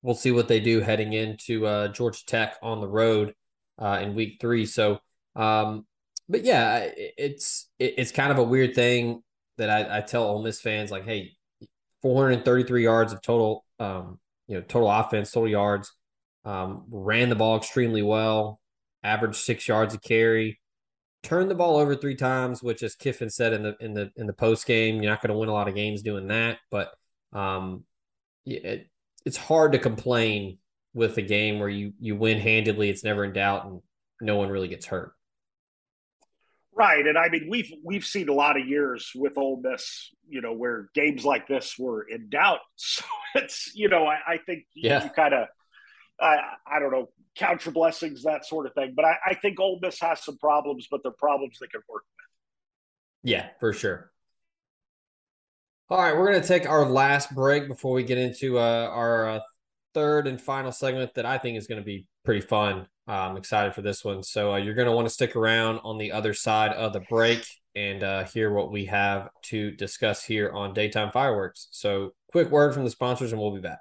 [0.02, 3.34] we'll see what they do heading into uh, Georgia Tech on the road
[3.78, 4.66] uh, in week three.
[4.66, 5.00] So,
[5.34, 5.86] um,
[6.28, 9.22] but yeah, it's it, it's kind of a weird thing
[9.58, 11.32] that I, I tell Ole Miss fans like, hey,
[12.02, 15.92] 433 yards of total um, you know, total offense, total yards.
[16.44, 18.60] Um, ran the ball extremely well,
[19.02, 20.60] averaged six yards a carry,
[21.22, 24.26] turned the ball over three times, which, as Kiffin said in the in the in
[24.26, 26.58] the post game, you're not going to win a lot of games doing that.
[26.70, 26.92] But
[27.32, 27.84] um,
[28.46, 28.88] it,
[29.24, 30.58] it's hard to complain
[30.92, 32.90] with a game where you you win handedly.
[32.90, 33.80] It's never in doubt, and
[34.20, 35.12] no one really gets hurt.
[36.76, 40.40] Right, and I mean we've we've seen a lot of years with Ole Miss, you
[40.40, 42.60] know, where games like this were in doubt.
[42.76, 43.04] So
[43.34, 45.04] it's you know I, I think you, yeah.
[45.04, 45.48] you kind of
[46.20, 48.92] I I don't know count your blessings that sort of thing.
[48.94, 52.04] But I, I think Ole Miss has some problems, but they're problems they can work
[52.16, 53.30] with.
[53.30, 54.12] Yeah, for sure.
[55.90, 59.28] All right, we're going to take our last break before we get into uh, our
[59.28, 59.40] uh,
[59.92, 62.86] third and final segment that I think is going to be pretty fun.
[63.06, 64.22] Uh, I'm excited for this one.
[64.22, 67.00] So uh, you're going to want to stick around on the other side of the
[67.00, 71.68] break and uh, hear what we have to discuss here on Daytime Fireworks.
[71.70, 73.80] So quick word from the sponsors, and we'll be back.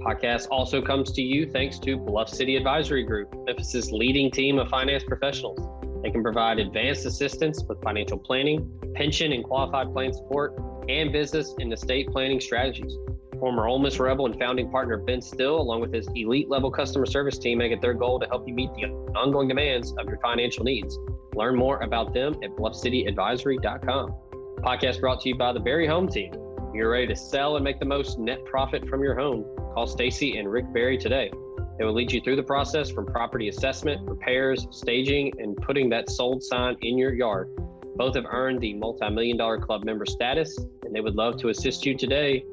[0.00, 4.68] Podcast also comes to you thanks to Bluff City Advisory Group, Memphis's leading team of
[4.68, 5.58] finance professionals.
[6.02, 10.54] They can provide advanced assistance with financial planning, pension and qualified plan support,
[10.88, 12.96] and business and estate planning strategies.
[13.40, 17.06] Former Ole Miss Rebel and founding partner Ben Still, along with his elite level customer
[17.06, 18.84] service team, make it their goal to help you meet the
[19.16, 20.98] ongoing demands of your financial needs.
[21.34, 24.14] Learn more about them at bluffcityadvisory.com.
[24.58, 26.32] Podcast brought to you by the Berry Home Team.
[26.74, 29.44] You're ready to sell and make the most net profit from your home.
[29.72, 31.30] Call Stacy and Rick Berry today.
[31.78, 36.10] They will lead you through the process from property assessment, repairs, staging, and putting that
[36.10, 37.50] sold sign in your yard.
[37.96, 41.48] Both have earned the multi million dollar club member status, and they would love to
[41.48, 42.44] assist you today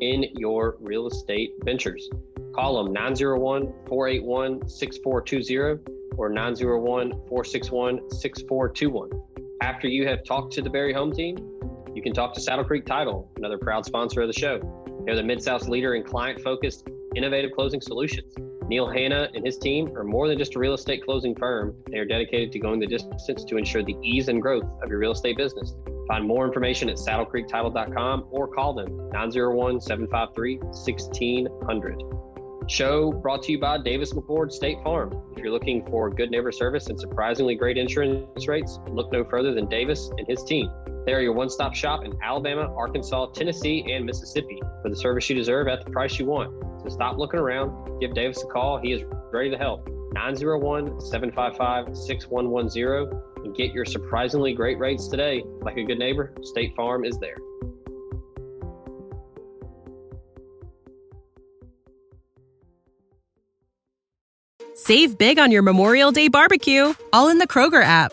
[0.00, 2.10] in your real estate ventures.
[2.54, 5.80] Call them 901 481 6420
[6.18, 9.10] or 901 461 6421.
[9.62, 11.36] After you have talked to the Berry Home Team,
[11.94, 14.60] you can talk to Saddle Creek Title, another proud sponsor of the show.
[15.04, 18.34] They're the Mid South's leader in client focused, innovative closing solutions.
[18.68, 21.74] Neil Hanna and his team are more than just a real estate closing firm.
[21.90, 24.98] They are dedicated to going the distance to ensure the ease and growth of your
[24.98, 25.74] real estate business.
[26.08, 32.02] Find more information at saddlecreektitle.com or call them 901 753 1600.
[32.68, 35.12] Show brought to you by Davis McCord State Farm.
[35.32, 39.52] If you're looking for good neighbor service and surprisingly great insurance rates, look no further
[39.52, 40.70] than Davis and his team.
[41.04, 45.28] They are your one stop shop in Alabama, Arkansas, Tennessee, and Mississippi for the service
[45.28, 46.52] you deserve at the price you want.
[46.82, 48.00] So stop looking around.
[48.00, 48.78] Give Davis a call.
[48.78, 49.88] He is ready to help.
[50.12, 55.42] 901 755 6110 and get your surprisingly great rates today.
[55.62, 57.36] Like a good neighbor, State Farm is there.
[64.74, 68.12] Save big on your Memorial Day barbecue, all in the Kroger app.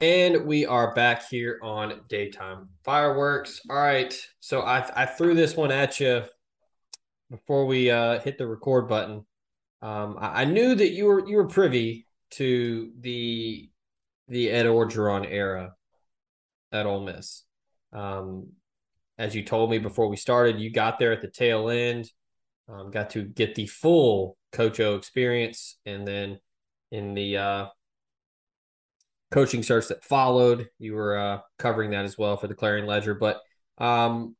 [0.00, 3.60] And we are back here on daytime fireworks.
[3.68, 6.22] All right, so I I threw this one at you
[7.30, 9.26] before we uh, hit the record button.
[9.82, 13.68] Um, I, I, knew that you were you were privy to the
[14.28, 15.74] the Ed Orgeron era
[16.72, 17.44] at Ole Miss.
[17.92, 18.52] Um,
[19.18, 22.10] as you told me before we started, you got there at the tail end,
[22.70, 26.38] um, got to get the full Coach O experience, and then
[26.90, 27.66] in the uh,
[29.30, 30.68] coaching search that followed.
[30.78, 33.14] You were uh, covering that as well for the Clarion Ledger.
[33.14, 33.40] But
[33.78, 34.36] um,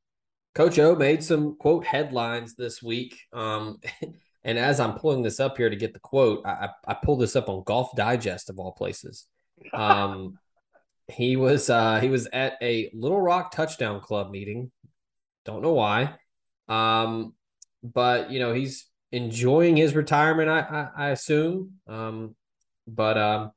[0.54, 3.18] Coach O made some quote headlines this week.
[3.32, 3.78] Um,
[4.44, 7.36] and as I'm pulling this up here to get the quote, I, I pulled this
[7.36, 9.26] up on Golf Digest of all places.
[9.72, 10.38] Um,
[11.08, 14.70] he was uh, he was at a Little Rock Touchdown Club meeting.
[15.44, 16.14] Don't know why,
[16.68, 17.34] um,
[17.82, 20.48] but you know he's enjoying his retirement.
[20.48, 22.36] I I, I assume, um,
[22.86, 23.52] but um,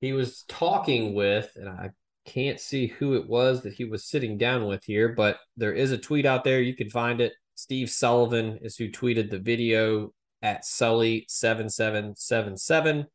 [0.00, 1.90] he was talking with, and I
[2.24, 5.90] can't see who it was that he was sitting down with here, but there is
[5.92, 6.60] a tweet out there.
[6.60, 7.32] You can find it.
[7.54, 13.06] Steve Sullivan is who tweeted the video at Sully7777.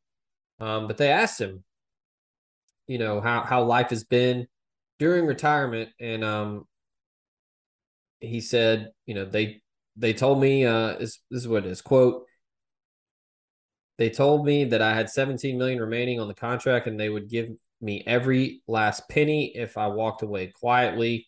[0.60, 1.64] Um, but they asked him,
[2.88, 4.48] you know, how, how life has been
[5.00, 5.92] during retirement.
[6.00, 6.66] And um,
[8.20, 9.62] he said, you know, they
[9.96, 12.26] they told me uh, this, this is what it is quote
[13.98, 17.30] they told me that I had 17 million remaining on the contract and they would
[17.30, 17.50] give
[17.82, 21.28] me every last penny if I walked away quietly.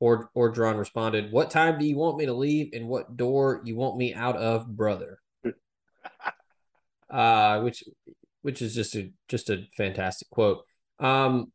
[0.00, 3.74] Or Orgeron responded, What time do you want me to leave and what door you
[3.74, 5.18] want me out of, brother?
[7.10, 7.82] uh, which
[8.42, 10.64] which is just a just a fantastic quote.
[11.00, 11.50] Um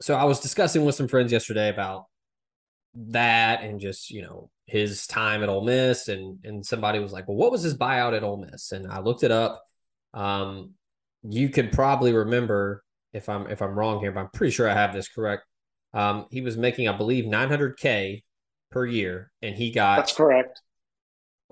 [0.00, 2.06] so I was discussing with some friends yesterday about
[2.94, 7.28] that and just, you know, his time at Ole Miss, and and somebody was like,
[7.28, 9.62] "Well, what was his buyout at Ole Miss?" And I looked it up.
[10.12, 10.72] Um,
[11.22, 14.74] you can probably remember if I'm if I'm wrong here, but I'm pretty sure I
[14.74, 15.44] have this correct.
[15.94, 18.22] Um, he was making, I believe, 900k
[18.70, 20.60] per year, and he got that's correct.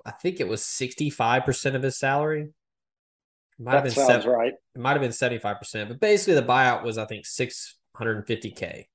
[0.05, 2.41] I think it was 65 percent of his salary.
[2.41, 4.53] It might that have been sounds seven, right.
[4.75, 8.85] It might have been 75 percent, but basically the buyout was I think 650k.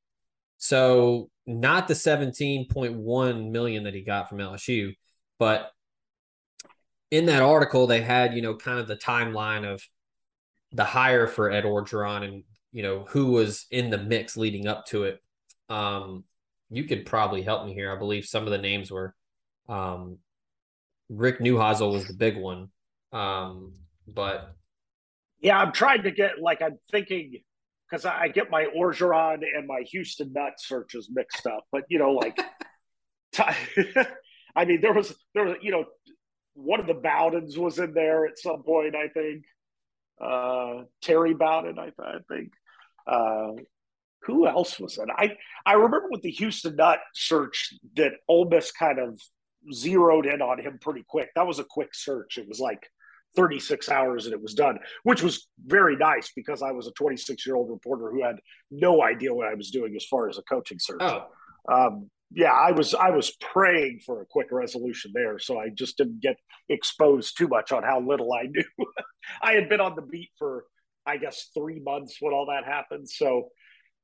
[0.60, 4.94] So not the 17.1 million that he got from LSU,
[5.38, 5.72] but
[7.10, 9.82] in that article they had, you know, kind of the timeline of
[10.72, 14.86] the hire for Ed Orgeron and, you know, who was in the mix leading up
[14.86, 15.20] to it.
[15.70, 16.24] Um,
[16.68, 17.90] you could probably help me here.
[17.90, 19.16] I believe some of the names were
[19.68, 20.18] um,
[21.08, 22.68] Rick Neuheisel was the big one.
[23.12, 23.72] Um,
[24.06, 24.54] but
[25.40, 27.40] yeah, I'm trying to get like I'm thinking
[27.90, 31.64] because I get my Orgeron and my Houston Nutt searches mixed up.
[31.72, 32.38] But you know, like,
[34.56, 35.84] I mean, there was there was you know,
[36.54, 38.94] one of the Bowdens was in there at some point.
[38.94, 39.44] I think
[40.20, 41.78] uh, Terry Bowden.
[41.78, 42.52] I, I think.
[43.06, 43.52] Uh,
[44.24, 45.06] who else was in?
[45.10, 49.18] I I remember with the Houston Nutt search that Ole Miss kind of
[49.72, 51.30] zeroed in on him pretty quick.
[51.34, 52.36] That was a quick search.
[52.36, 52.86] It was like
[53.36, 57.46] 36 hours and it was done, which was very nice because I was a 26
[57.46, 58.36] year old reporter who had
[58.70, 61.00] no idea what I was doing as far as a coaching search.
[61.00, 61.26] Oh.
[61.70, 65.96] Um, yeah, I was I was praying for a quick resolution there, so I just
[65.96, 66.36] didn't get
[66.68, 68.86] exposed too much on how little I knew.
[69.42, 70.64] I had been on the beat for
[71.04, 73.08] I guess three months when all that happened.
[73.08, 73.48] So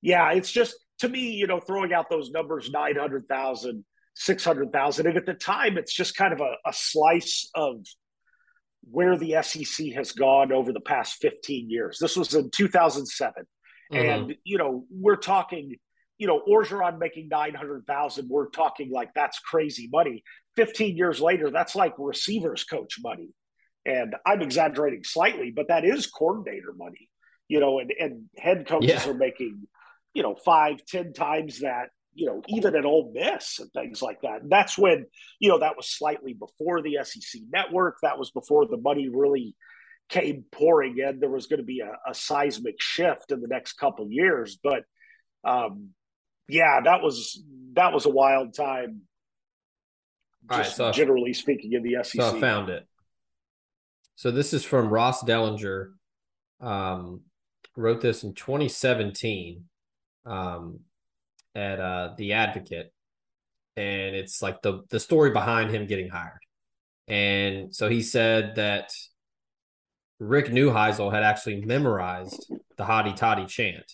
[0.02, 5.06] yeah, it's just to me, you know, throwing out those numbers 900,000, 600,000.
[5.06, 7.84] And at the time, it's just kind of a, a slice of
[8.90, 11.98] where the SEC has gone over the past 15 years.
[12.00, 13.44] This was in 2007.
[13.92, 13.96] Mm-hmm.
[13.96, 15.76] And, you know, we're talking,
[16.18, 18.28] you know, Orgeron making 900,000.
[18.28, 20.22] We're talking like that's crazy money.
[20.56, 23.28] 15 years later, that's like receivers coach money.
[23.84, 27.08] And I'm exaggerating slightly, but that is coordinator money,
[27.48, 29.08] you know, and, and head coaches yeah.
[29.08, 29.66] are making,
[30.14, 34.22] you know, five, ten times that, you know, even at Ole Miss and things like
[34.22, 34.40] that.
[34.40, 35.04] And that's when,
[35.38, 37.98] you know, that was slightly before the SEC network.
[38.02, 39.54] That was before the money really
[40.08, 41.20] came pouring in.
[41.20, 44.58] There was going to be a, a seismic shift in the next couple years.
[44.62, 44.84] But
[45.44, 45.90] um,
[46.48, 47.44] yeah, that was
[47.74, 49.02] that was a wild time.
[50.50, 52.22] Just right, so generally speaking, in the SEC.
[52.22, 52.86] So I found it.
[54.14, 55.90] So this is from Ross Dellenger.
[56.60, 57.20] Um,
[57.76, 59.64] wrote this in 2017
[60.24, 60.80] um,
[61.56, 62.92] at uh, the Advocate,
[63.76, 66.38] and it's like the the story behind him getting hired.
[67.08, 68.92] And so he said that
[70.18, 73.90] Rick Neuheisel had actually memorized the Hotty Toddy chant,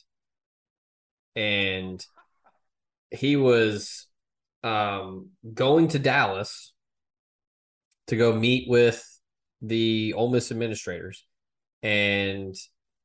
[1.36, 2.04] and
[3.10, 4.08] he was
[4.64, 6.72] um, going to Dallas
[8.08, 9.06] to go meet with
[9.60, 11.24] the Ole Miss administrators,
[11.80, 12.56] and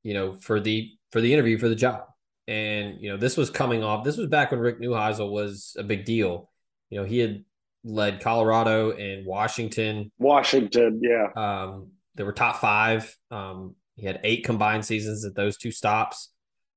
[0.01, 2.05] you know for the for the interview for the job.
[2.47, 4.03] And you know this was coming off.
[4.03, 6.49] This was back when Rick Neuheisel was a big deal.
[6.89, 7.43] You know he had
[7.83, 10.11] led Colorado and Washington.
[10.17, 11.27] Washington, yeah.
[11.35, 13.15] Um, they were top five.
[13.31, 16.31] Um, he had eight combined seasons at those two stops.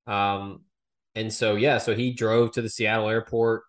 [0.06, 0.62] Um,
[1.14, 3.62] and so yeah, so he drove to the Seattle airport,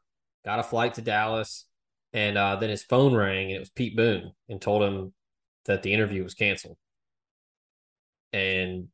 [0.46, 1.66] got a flight to Dallas,
[2.14, 5.14] and uh, then his phone rang and it was Pete Boone and told him
[5.66, 6.78] that the interview was canceled.
[8.34, 8.88] And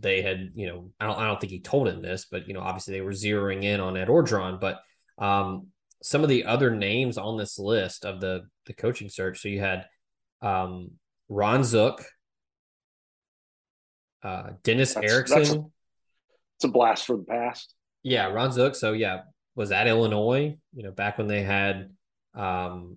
[0.00, 2.54] they had, you know, I don't, I don't think he told him this, but you
[2.54, 4.60] know, obviously they were zeroing in on Ed Orgeron.
[4.60, 4.80] But
[5.18, 5.68] um,
[6.02, 9.60] some of the other names on this list of the the coaching search, so you
[9.60, 9.86] had
[10.40, 10.92] um,
[11.28, 12.04] Ron Zook,
[14.22, 15.38] uh, Dennis that's, Erickson.
[15.38, 15.64] That's a,
[16.56, 17.74] it's a blast from the past.
[18.02, 18.74] Yeah, Ron Zook.
[18.74, 19.22] So yeah,
[19.54, 20.56] was at Illinois.
[20.74, 21.90] You know, back when they had
[22.34, 22.96] um,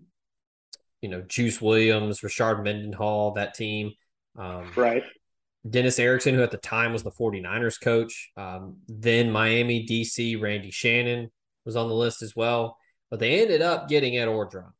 [1.01, 3.91] you know, Juice Williams, Rashard Mendenhall, that team.
[4.37, 5.03] Um, right.
[5.67, 8.31] Dennis Erickson, who at the time was the 49ers coach.
[8.37, 11.31] Um, then Miami, DC, Randy Shannon
[11.65, 12.77] was on the list as well.
[13.09, 14.71] But they ended up getting Ed Orgeron.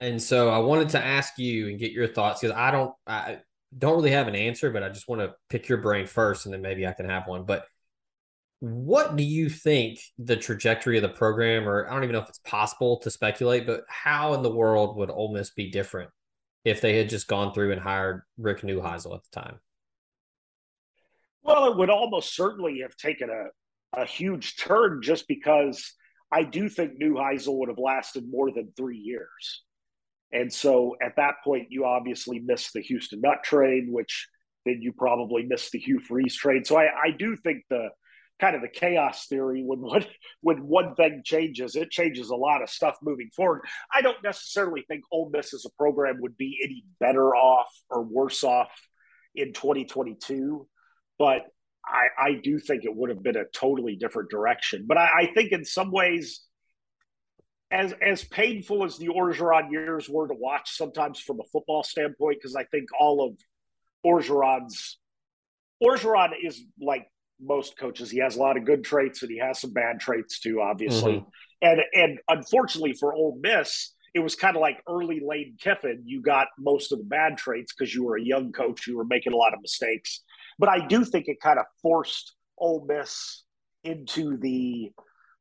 [0.00, 3.38] And so I wanted to ask you and get your thoughts because I don't I
[3.76, 6.52] don't really have an answer, but I just want to pick your brain first and
[6.52, 7.44] then maybe I can have one.
[7.44, 7.66] But
[8.60, 12.28] what do you think the trajectory of the program, or I don't even know if
[12.28, 16.10] it's possible to speculate, but how in the world would Ole Miss be different
[16.64, 19.60] if they had just gone through and hired Rick Neuheisel at the time?
[21.46, 25.94] Well, it would almost certainly have taken a, a huge turn just because
[26.32, 29.62] I do think Neuheisel would have lasted more than three years.
[30.32, 34.28] And so at that point, you obviously missed the Houston Nutt trade, which
[34.64, 36.66] then you probably missed the Hugh Freeze trade.
[36.66, 37.90] So I, I do think the
[38.40, 40.04] kind of the chaos theory when one
[40.40, 43.62] when one thing changes, it changes a lot of stuff moving forward.
[43.94, 48.02] I don't necessarily think Ole Miss as a program would be any better off or
[48.02, 48.70] worse off
[49.36, 50.66] in 2022,
[51.18, 51.42] but
[51.84, 54.84] I, I do think it would have been a totally different direction.
[54.86, 56.42] But I, I think in some ways,
[57.70, 62.38] as as painful as the Orgeron years were to watch sometimes from a football standpoint,
[62.40, 63.36] because I think all of
[64.04, 64.98] Orgeron's
[65.82, 67.08] Orgeron is like
[67.40, 68.10] most coaches.
[68.10, 71.14] He has a lot of good traits and he has some bad traits too, obviously.
[71.14, 71.28] Mm-hmm.
[71.62, 76.02] And and unfortunately for Ole Miss, it was kind of like early Lane Kiffin.
[76.06, 78.86] You got most of the bad traits because you were a young coach.
[78.86, 80.22] You were making a lot of mistakes.
[80.58, 83.44] But I do think it kind of forced Ole Miss
[83.84, 84.90] into the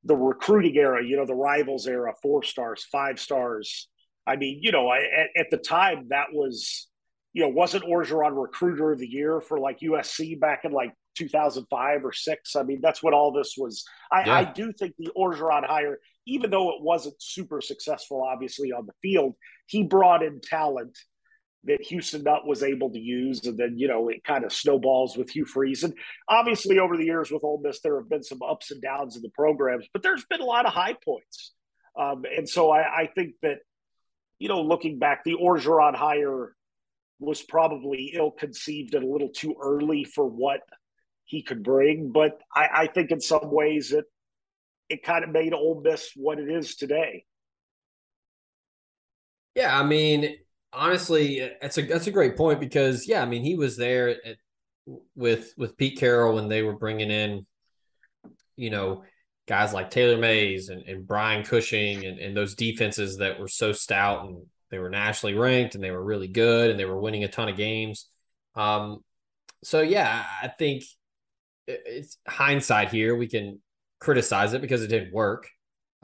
[0.03, 1.03] the recruiting era.
[1.03, 3.87] You know, the rivals era, four stars, five stars.
[4.27, 6.87] I mean, you know, I, at, at the time that was
[7.35, 12.05] you know, wasn't Orgeron recruiter of the year for like USC back in like 2005
[12.05, 12.55] or six.
[12.55, 13.83] I mean, that's what all this was.
[14.09, 14.33] I, yeah.
[14.35, 18.93] I do think the Orgeron hire, even though it wasn't super successful, obviously on the
[19.01, 19.35] field,
[19.67, 20.97] he brought in talent
[21.65, 25.17] that Houston Nutt was able to use, and then you know it kind of snowballs
[25.17, 25.83] with Hugh Freeze.
[25.83, 25.93] And
[26.29, 29.21] obviously, over the years with Ole Miss, there have been some ups and downs in
[29.21, 31.53] the programs, but there's been a lot of high points.
[31.97, 33.59] Um, and so I, I think that
[34.39, 36.55] you know, looking back, the Orgeron hire
[37.19, 40.61] was probably ill conceived and a little too early for what
[41.23, 42.11] he could bring.
[42.11, 44.05] But I, I think in some ways it
[44.89, 47.25] it kind of made Ole Miss what it is today.
[49.55, 50.35] Yeah, I mean,
[50.73, 54.37] honestly, that's a that's a great point because yeah, I mean, he was there at,
[55.15, 57.45] with with Pete Carroll when they were bringing in,
[58.55, 59.03] you know,
[59.47, 63.71] guys like Taylor Mays and, and Brian Cushing and, and those defenses that were so
[63.71, 67.23] stout and they were nationally ranked and they were really good and they were winning
[67.23, 68.07] a ton of games.
[68.55, 69.03] Um,
[69.63, 70.83] so yeah, I think
[71.67, 73.15] it's hindsight here.
[73.15, 73.61] We can
[73.99, 75.49] criticize it because it didn't work.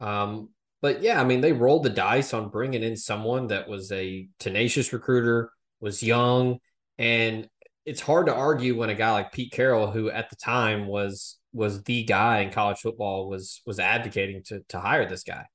[0.00, 0.50] Um,
[0.82, 4.28] but yeah, I mean, they rolled the dice on bringing in someone that was a
[4.40, 6.58] tenacious recruiter, was young,
[6.98, 7.48] and
[7.86, 11.38] it's hard to argue when a guy like Pete Carroll, who at the time was
[11.52, 15.46] was the guy in college football, was was advocating to to hire this guy.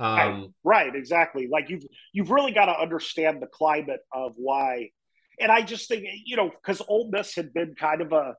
[0.00, 1.48] Um, right, right, exactly.
[1.50, 4.90] Like you've you've really got to understand the climate of why,
[5.38, 8.34] and I just think you know because Ole Miss had been kind of a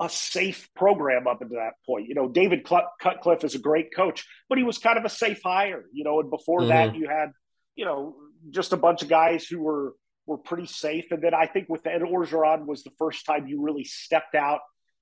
[0.00, 2.08] a safe program up until that point.
[2.08, 5.40] You know, David Cutcliffe is a great coach, but he was kind of a safe
[5.44, 5.84] hire.
[5.92, 6.68] You know, and before mm-hmm.
[6.68, 7.32] that, you had
[7.74, 8.16] you know
[8.50, 9.94] just a bunch of guys who were
[10.26, 11.06] were pretty safe.
[11.10, 14.60] And then I think with Ed Orgeron was the first time you really stepped out,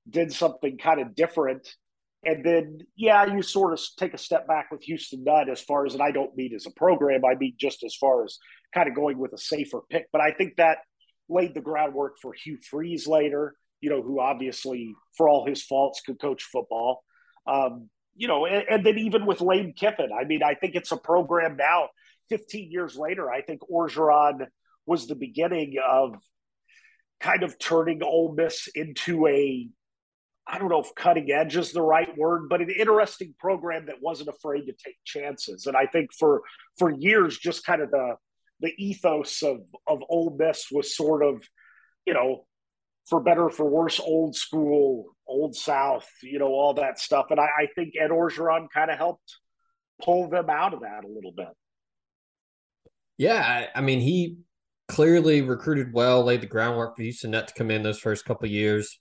[0.09, 1.67] did something kind of different.
[2.25, 5.87] And then, yeah, you sort of take a step back with Houston Nutt as far
[5.87, 8.39] as, and I don't mean as a program, I mean just as far as
[8.75, 10.07] kind of going with a safer pick.
[10.13, 10.79] But I think that
[11.29, 16.01] laid the groundwork for Hugh Freeze later, you know, who obviously, for all his faults,
[16.05, 17.05] could coach football.
[17.47, 20.93] Um, you know, and, and then even with Lane Kiffin, I mean, I think it's
[20.93, 21.89] a program now,
[22.31, 24.47] 15 years later, I think Orgeron–
[24.87, 26.17] was the beginning of
[27.21, 29.69] kind of turning Ole Miss into a
[30.47, 34.03] I don't know if cutting edge is the right word, but an interesting program that
[34.03, 35.65] wasn't afraid to take chances.
[35.65, 36.43] And I think for
[36.79, 38.17] for years, just kind of the
[38.61, 41.43] the ethos of of Ole Miss was sort of,
[42.05, 42.45] you know,
[43.09, 47.27] for better for worse, old school, old South, you know, all that stuff.
[47.31, 49.37] And I, I think Ed Orgeron kind of helped
[50.03, 51.49] pull them out of that a little bit.
[53.17, 54.39] Yeah, I, I mean, he
[54.89, 58.49] clearly recruited well, laid the groundwork for Houston Nutt to come in those first couple
[58.49, 58.99] years.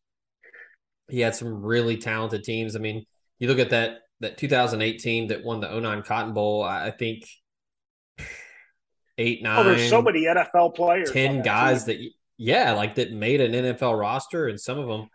[1.10, 2.76] He had some really talented teams.
[2.76, 3.06] I mean,
[3.40, 6.64] you look at that that 2008 team that won the 09 Cotton Bowl.
[6.64, 7.26] I think
[9.18, 9.60] eight, nine.
[9.60, 11.12] Oh, there's so many NFL players.
[11.12, 11.98] Ten guys team.
[11.98, 15.10] that, yeah, like that made an NFL roster, and some of them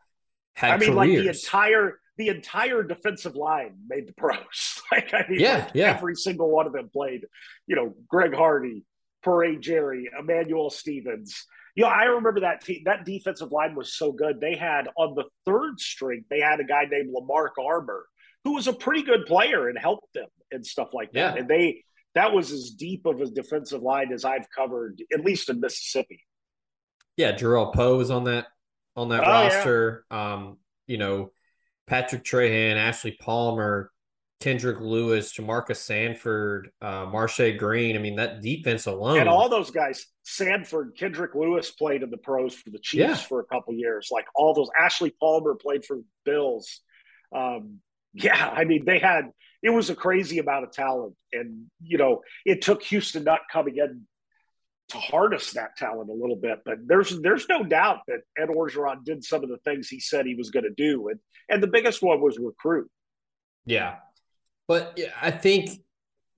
[0.55, 0.73] had.
[0.73, 0.97] I mean, careers.
[0.97, 4.83] like the entire the entire defensive line made the pros.
[4.93, 5.95] like I mean, yeah, like yeah.
[5.97, 7.27] Every single one of them played.
[7.67, 8.85] You know, Greg Hardy,
[9.25, 11.47] Peria Jerry, Emmanuel Stephens.
[11.75, 14.41] You know, I remember that team, that defensive line was so good.
[14.41, 18.05] They had on the third string, they had a guy named Lamarck Armour,
[18.43, 21.35] who was a pretty good player and helped them and stuff like that.
[21.35, 21.41] Yeah.
[21.41, 25.51] And they that was as deep of a defensive line as I've covered, at least
[25.51, 26.25] in Mississippi.
[27.19, 28.47] Yeah, Jerrell Powe was on that
[28.97, 30.07] on that oh, roster.
[30.11, 30.33] Yeah.
[30.33, 30.57] Um,
[30.87, 31.33] you know,
[31.87, 33.91] Patrick Trahan, Ashley Palmer,
[34.41, 37.97] Kendrick Lewis, Jamarca Sanford, uh, Marshay Green.
[37.97, 39.19] I mean, that defense alone.
[39.19, 43.15] And all those guys, Sanford, Kendrick Lewis played in the pros for the Chiefs yeah.
[43.17, 44.11] for a couple years.
[44.13, 46.81] Like all those, Ashley Palmer played for the Bills.
[47.35, 47.81] Um,
[48.15, 51.15] yeah, I mean, they had, it was a crazy amount of talent.
[51.33, 54.07] And, you know, it took Houston Nutt coming in
[54.91, 56.61] to harness that talent a little bit.
[56.65, 60.27] But there's there's no doubt that Ed Orgeron did some of the things he said
[60.27, 61.09] he was going to do.
[61.09, 62.91] And, and the biggest one was recruit.
[63.67, 63.97] Yeah,
[64.67, 65.71] but I think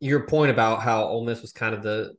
[0.00, 2.14] your point about how Ole Miss was kind of the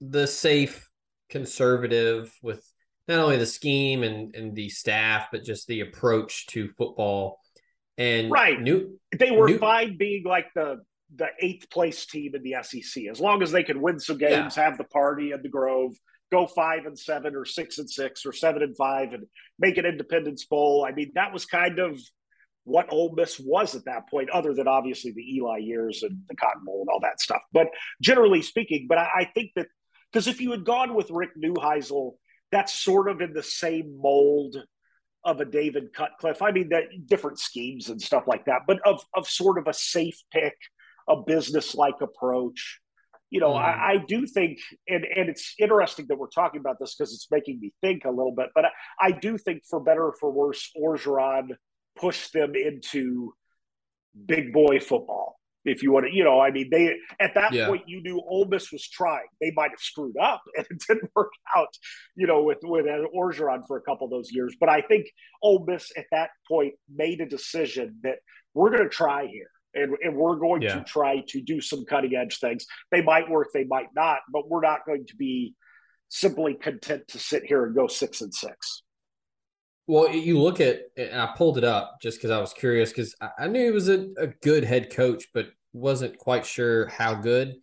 [0.00, 0.88] the safe
[1.28, 2.64] conservative with
[3.06, 7.40] not only the scheme and, and the staff, but just the approach to football.
[7.98, 10.82] And right, new they were new, fine being like the
[11.16, 14.56] the eighth place team in the SEC as long as they can win some games,
[14.56, 14.64] yeah.
[14.64, 15.92] have the party at the Grove,
[16.30, 19.26] go five and seven or six and six or seven and five, and
[19.58, 20.86] make an Independence Bowl.
[20.88, 22.00] I mean, that was kind of
[22.64, 26.36] what Ole Miss was at that point, other than obviously the Eli years and the
[26.36, 27.42] Cotton Bowl and all that stuff.
[27.52, 27.68] But
[28.00, 29.66] generally speaking, but I, I think that
[30.12, 32.12] because if you had gone with Rick Neuheisel,
[32.52, 34.56] that's sort of in the same mold
[35.24, 36.42] of a David Cutcliffe.
[36.42, 39.74] I mean, that different schemes and stuff like that, but of of sort of a
[39.74, 40.56] safe pick,
[41.10, 42.80] a business like approach.
[43.30, 43.58] You know, mm.
[43.58, 44.58] I, I, do think,
[44.88, 48.10] and and it's interesting that we're talking about this because it's making me think a
[48.10, 48.48] little bit.
[48.54, 51.50] But I, I do think, for better or for worse, Orgeron
[51.96, 53.32] pushed them into
[54.26, 55.36] big boy football.
[55.64, 57.66] If you want to, you know, I mean, they at that yeah.
[57.68, 59.26] point you knew Ole Miss was trying.
[59.42, 61.68] They might have screwed up and it didn't work out,
[62.16, 64.56] you know, with with Orgeron for a couple of those years.
[64.58, 65.06] But I think
[65.42, 68.16] Ole Miss at that point made a decision that
[68.54, 69.50] we're going to try here.
[69.74, 70.74] And, and we're going yeah.
[70.74, 72.66] to try to do some cutting edge things.
[72.90, 75.54] They might work, they might not, but we're not going to be
[76.08, 78.82] simply content to sit here and go six and six.
[79.86, 83.14] Well, you look at, and I pulled it up just because I was curious because
[83.38, 87.56] I knew he was a, a good head coach, but wasn't quite sure how good.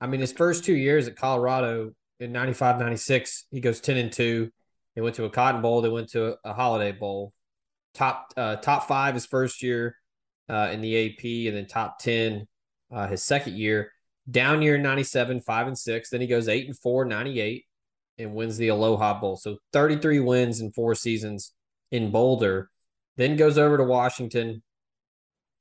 [0.00, 4.12] I mean, his first two years at Colorado in 95, 96, he goes 10 and
[4.12, 4.50] 2.
[4.94, 7.32] They went to a Cotton Bowl, they went to a, a Holiday Bowl.
[7.92, 9.96] Top uh, top five his first year
[10.50, 12.46] uh, in the AP, and then top 10
[12.90, 13.92] uh, his second year.
[14.30, 16.10] Down year 97, 5 and 6.
[16.10, 17.64] Then he goes 8 and 4, 98,
[18.18, 19.36] and wins the Aloha Bowl.
[19.36, 21.52] So 33 wins in four seasons
[21.90, 22.70] in Boulder.
[23.16, 24.62] Then goes over to Washington,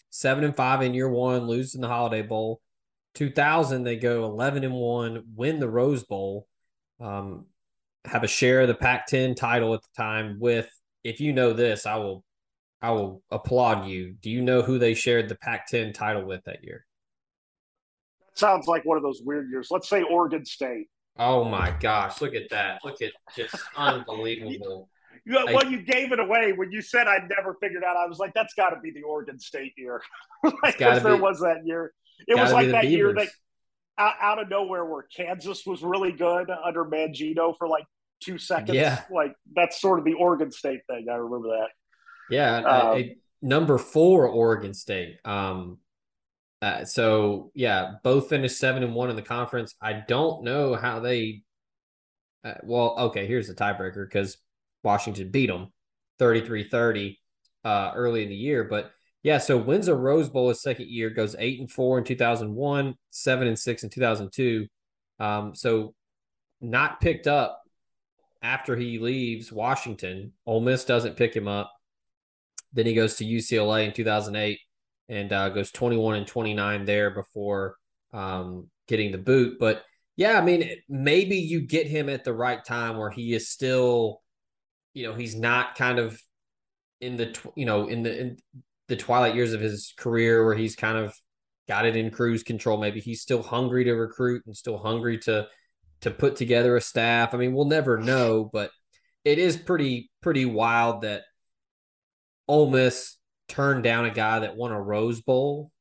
[0.10, 2.62] seven and five in year one, lose in the Holiday Bowl.
[3.16, 6.48] 2000, they go 11 and one, win the Rose Bowl,
[7.00, 7.46] um,
[8.06, 10.38] have a share of the Pac-10 title at the time.
[10.40, 10.70] With
[11.04, 12.24] if you know this, I will,
[12.82, 14.16] I will applaud you.
[14.22, 16.86] Do you know who they shared the Pac-10 title with that year?
[18.26, 19.68] That sounds like one of those weird years.
[19.70, 20.88] Let's say Oregon State.
[21.18, 22.22] Oh my gosh!
[22.22, 22.80] Look at that!
[22.86, 24.90] Look at just unbelievable.
[25.26, 27.98] You, well, you gave it away when you said I'd never figured out.
[27.98, 30.02] I was like, that's got to be the Oregon State year,
[30.64, 31.94] because there was that year.
[32.28, 33.28] It was like that year that
[33.98, 37.86] out, out, of nowhere where Kansas was really good under Mangino for like
[38.22, 38.76] two seconds.
[38.76, 41.08] Yeah, like that's sort of the Oregon State thing.
[41.12, 41.68] I remember that.
[42.30, 45.18] Yeah, um, a number four Oregon State.
[45.26, 45.78] Um,
[46.62, 49.76] uh, so yeah, both finished seven and one in the conference.
[49.82, 51.44] I don't know how they.
[52.44, 54.38] Uh, well, okay, here's the tiebreaker because
[54.84, 55.72] Washington beat them
[56.20, 57.18] 33-30
[57.66, 58.92] uh, early in the year, but
[59.24, 62.96] yeah, so wins a Rose Bowl his second year, goes eight and four in 2001,
[63.10, 64.68] seven and six in 2002.
[65.20, 65.94] Um, so
[66.62, 67.62] not picked up
[68.42, 70.32] after he leaves Washington.
[70.46, 71.72] Ole Miss doesn't pick him up.
[72.74, 74.60] Then he goes to UCLA in 2008
[75.10, 77.76] and uh, goes 21 and 29 there before
[78.14, 79.58] um, getting the boot.
[79.60, 79.84] But
[80.16, 84.22] yeah, I mean, maybe you get him at the right time where he is still,
[84.94, 86.22] you know, he's not kind of
[87.02, 88.38] in the, tw- you know, in the in
[88.88, 91.16] the twilight years of his career where he's kind of
[91.68, 92.78] got it in cruise control.
[92.78, 95.48] Maybe he's still hungry to recruit and still hungry to
[96.02, 97.34] to put together a staff.
[97.34, 98.72] I mean, we'll never know, but
[99.24, 101.24] it is pretty pretty wild that
[102.50, 103.16] Ole Miss
[103.48, 105.72] turned down a guy that won a Rose Bowl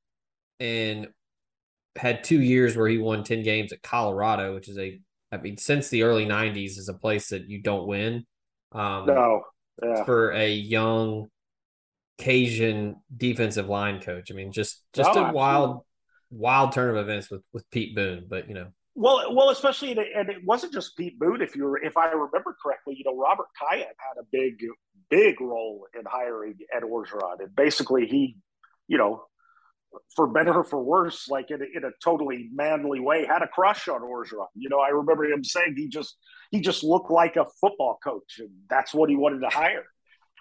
[0.61, 1.09] and
[1.97, 5.01] had two years where he won 10 games at Colorado, which is a,
[5.33, 8.27] I mean, since the early 90s is a place that you don't win.
[8.73, 9.43] Um, no.
[9.83, 10.05] Yeah.
[10.05, 11.29] For a young
[12.19, 14.31] Cajun defensive line coach.
[14.31, 15.81] I mean, just just oh, a wild,
[16.31, 18.27] wild turn of events with with Pete Boone.
[18.29, 18.67] But you know,
[18.97, 21.41] well, well, especially and it wasn't just Pete Boone.
[21.41, 24.59] If you were, if I remember correctly, you know, Robert Khayat had a big
[25.11, 27.41] big role in hiring Ed Orgeron.
[27.41, 28.37] And basically, he,
[28.87, 29.25] you know,
[30.15, 33.49] for better or for worse, like in a, in a totally manly way, had a
[33.49, 34.47] crush on Orgeron.
[34.55, 36.17] You know, I remember him saying he just
[36.51, 39.85] he just looked like a football coach, and that's what he wanted to hire.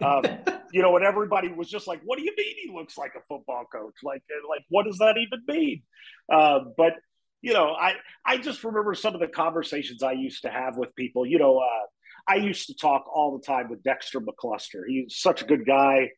[0.04, 0.24] Um,
[0.74, 3.22] you know, and everybody was just like, "What do you mean he looks like a
[3.28, 3.96] football coach?
[4.04, 5.84] Like, like what does that even mean?"
[6.32, 6.94] Uh, but
[7.42, 7.94] you know, I
[8.26, 11.26] I just remember some of the conversations I used to have with people.
[11.26, 11.86] You know, uh,
[12.28, 14.82] I used to talk all the time with Dexter McCluster.
[14.88, 16.12] He's such a good guy,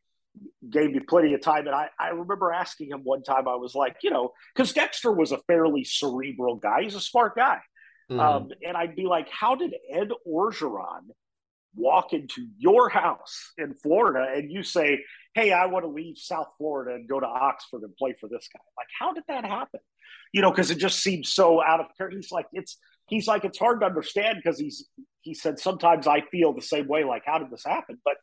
[0.69, 1.67] gave me plenty of time.
[1.67, 5.11] And I, I remember asking him one time, I was like, you know, because Dexter
[5.11, 6.83] was a fairly cerebral guy.
[6.83, 7.59] He's a smart guy.
[8.09, 8.19] Mm-hmm.
[8.19, 11.09] Um, and I'd be like, how did Ed Orgeron
[11.75, 15.03] walk into your house in Florida and you say,
[15.35, 18.49] hey, I want to leave South Florida and go to Oxford and play for this
[18.51, 18.61] guy?
[18.75, 19.79] Like, how did that happen?
[20.33, 22.17] You know, because it just seems so out of character.
[22.17, 24.87] He's like, it's, he's like, it's hard to understand because he's
[25.21, 27.99] he said, sometimes I feel the same way, like, how did this happen?
[28.03, 28.15] But,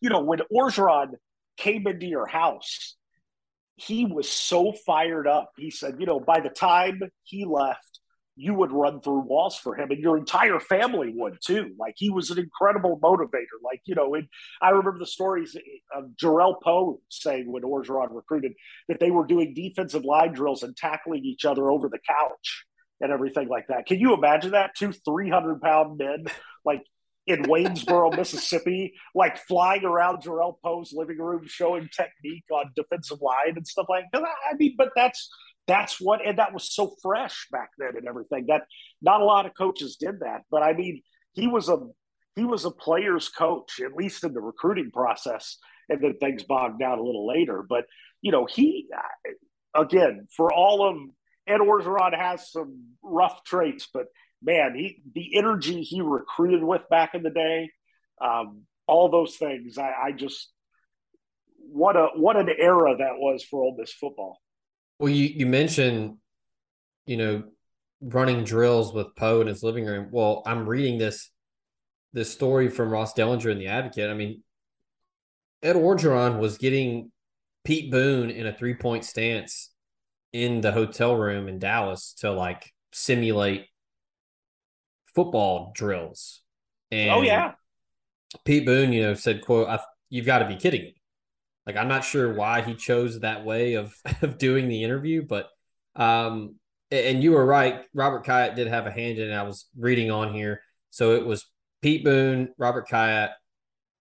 [0.00, 1.14] you know, when Orgeron
[1.56, 2.96] came into your house,
[3.76, 5.52] he was so fired up.
[5.56, 8.00] He said, you know, by the time he left,
[8.36, 11.74] you would run through walls for him and your entire family would too.
[11.78, 13.58] Like he was an incredible motivator.
[13.62, 14.28] Like, you know, and
[14.62, 15.56] I remember the stories
[15.94, 18.52] of Jerrell Powe saying when Orgeron recruited
[18.88, 22.64] that they were doing defensive line drills and tackling each other over the couch
[23.00, 23.86] and everything like that.
[23.86, 24.74] Can you imagine that?
[24.76, 26.24] Two 300 pound men,
[26.64, 26.82] like
[27.26, 33.56] in Waynesboro, Mississippi, like flying around Jerrell Powe's living room, showing technique on defensive line
[33.56, 34.22] and stuff like that.
[34.22, 35.30] I mean, but that's
[35.66, 38.62] that's what, and that was so fresh back then and everything that
[39.00, 40.42] not a lot of coaches did that.
[40.50, 41.78] But I mean, he was a
[42.36, 46.80] he was a player's coach, at least in the recruiting process, and then things bogged
[46.80, 47.64] down a little later.
[47.68, 47.84] But
[48.22, 48.88] you know, he
[49.74, 50.96] again for all of
[51.50, 54.06] Ed Orgeron has some rough traits, but
[54.42, 57.70] man, he the energy he recruited with back in the day,
[58.20, 59.76] um, all those things.
[59.76, 60.48] I, I, just
[61.58, 64.38] what a what an era that was for Ole Miss football.
[64.98, 66.18] Well, you you mentioned,
[67.06, 67.42] you know,
[68.00, 70.08] running drills with Powe in his living room.
[70.10, 71.30] Well, I'm reading this
[72.12, 74.10] this story from Ross Dellenger in the Advocate.
[74.10, 74.42] I mean,
[75.62, 77.10] Ed Orgeron was getting
[77.64, 79.69] Pete Boone in a three point stance
[80.32, 83.66] in the hotel room in Dallas to like simulate
[85.14, 86.42] football drills.
[86.90, 87.52] And oh yeah,
[88.44, 89.68] Pete Boone, you know, said, "quote
[90.08, 90.94] You've got to be kidding me."
[91.66, 95.48] Like I'm not sure why he chose that way of of doing the interview, but
[95.96, 96.56] um,
[96.90, 97.82] and you were right.
[97.94, 99.34] Robert Khayat did have a hand in it.
[99.34, 101.46] I was reading on here, so it was
[101.82, 103.30] Pete Boone, Robert Khayat,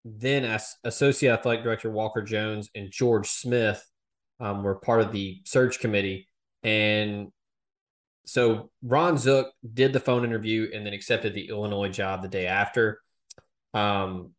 [0.06, 3.84] then as Associate Athletic Director Walker Jones and George Smith
[4.40, 6.28] um, were part of the search committee,
[6.64, 7.32] and
[8.26, 12.46] so Ron Zook did the phone interview and then accepted the Illinois job the day
[12.46, 13.00] after.
[13.74, 14.34] Um,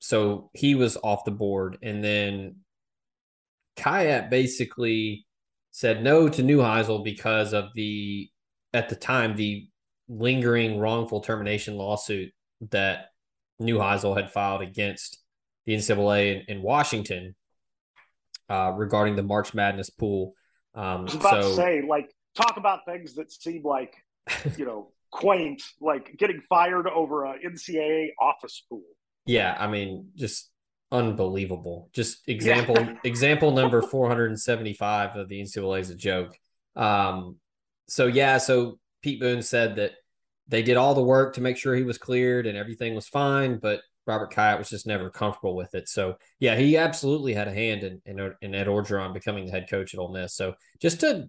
[0.00, 2.56] so he was off the board, and then
[3.76, 5.26] Khayat basically
[5.70, 8.28] said no to Neuheisel because of the
[8.72, 9.68] at the time the
[10.08, 12.32] lingering wrongful termination lawsuit
[12.70, 13.10] that
[13.60, 15.18] Neuheisel had filed against
[15.64, 17.34] the NCAA in, in Washington
[18.48, 20.34] uh, regarding the March Madness pool.
[20.74, 23.94] Um, I was about so, to say, like, talk about things that seem like,
[24.56, 28.82] you know, quaint, like getting fired over a NCAA office pool.
[29.24, 30.50] Yeah, I mean, just
[30.92, 31.90] unbelievable.
[31.92, 32.94] Just example yeah.
[33.04, 36.36] example number 475 of the NCAA is a joke.
[36.76, 37.36] Um,
[37.88, 39.92] so yeah, so Pete Boone said that
[40.48, 43.58] they did all the work to make sure he was cleared and everything was fine,
[43.58, 45.88] but Robert Khayat was just never comfortable with it.
[45.88, 49.68] So yeah, he absolutely had a hand in, in, in Ed Orgeron becoming the head
[49.68, 50.34] coach at Ole Miss.
[50.34, 51.28] So just a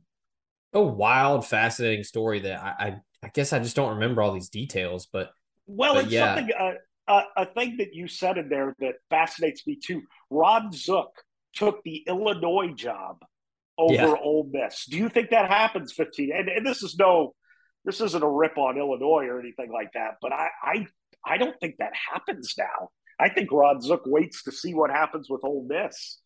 [0.73, 4.49] a wild, fascinating story that I, I, I guess I just don't remember all these
[4.49, 5.31] details, but
[5.65, 6.35] well, but it's yeah.
[6.35, 6.73] something uh,
[7.07, 10.03] uh, a thing that you said in there that fascinates me too.
[10.29, 11.11] Ron Zook
[11.53, 13.23] took the Illinois job
[13.77, 14.15] over yeah.
[14.21, 14.85] Ole Miss.
[14.85, 16.31] Do you think that happens 15?
[16.35, 17.33] And, and this is no
[17.85, 20.87] this isn't a rip on Illinois or anything like that, but I I
[21.25, 22.89] I don't think that happens now.
[23.19, 26.19] I think Ron Zook waits to see what happens with Ole Miss.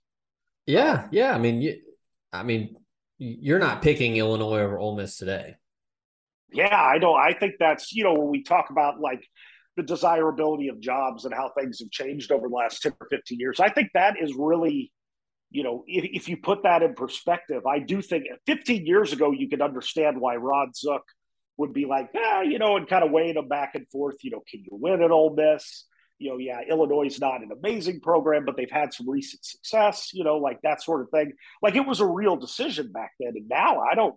[0.66, 1.34] Yeah, yeah.
[1.34, 1.78] I mean, you,
[2.32, 2.76] I mean,
[3.18, 5.56] you're not picking Illinois over Ole Miss today.
[6.52, 7.20] Yeah, I don't.
[7.20, 9.26] I think that's you know when we talk about like
[9.78, 13.40] the desirability of jobs and how things have changed over the last ten or fifteen
[13.40, 13.60] years.
[13.60, 14.92] I think that is really,
[15.50, 19.32] you know, if, if you put that in perspective, I do think 15 years ago
[19.32, 21.04] you could understand why Ron Zook
[21.62, 24.16] would be like, ah, you know, and kind of weighing them back and forth.
[24.24, 25.86] You know, can you win at Ole Miss?
[26.18, 30.10] You know, yeah, Illinois is not an amazing program, but they've had some recent success.
[30.12, 31.34] You know, like that sort of thing.
[31.62, 34.16] Like it was a real decision back then, and now I don't.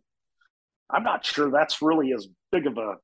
[0.90, 2.94] I'm not sure that's really as big of a.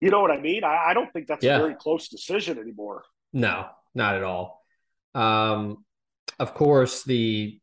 [0.00, 0.62] You know what I mean?
[0.62, 1.56] I, I don't think that's yeah.
[1.56, 3.02] a very close decision anymore.
[3.32, 4.62] No, not at all.
[5.14, 5.84] Um,
[6.38, 7.58] of course, the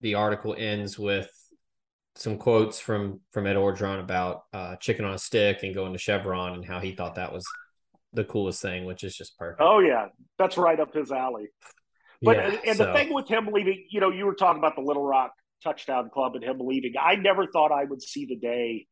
[0.00, 1.30] the article ends with
[2.16, 5.98] some quotes from from Ed Orgeron about uh, chicken on a stick and going to
[5.98, 7.44] Chevron and how he thought that was
[8.12, 9.60] the coolest thing, which is just perfect.
[9.60, 10.06] Oh yeah,
[10.38, 11.48] that's right up his alley.
[12.22, 12.86] But yeah, and, so.
[12.86, 16.10] the thing with him leaving, you know, you were talking about the Little Rock touchdown
[16.12, 16.94] club and him leaving.
[17.00, 18.86] I never thought I would see the day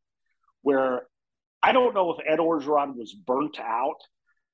[0.61, 1.07] where
[1.63, 3.97] I don't know if Ed Orgeron was burnt out,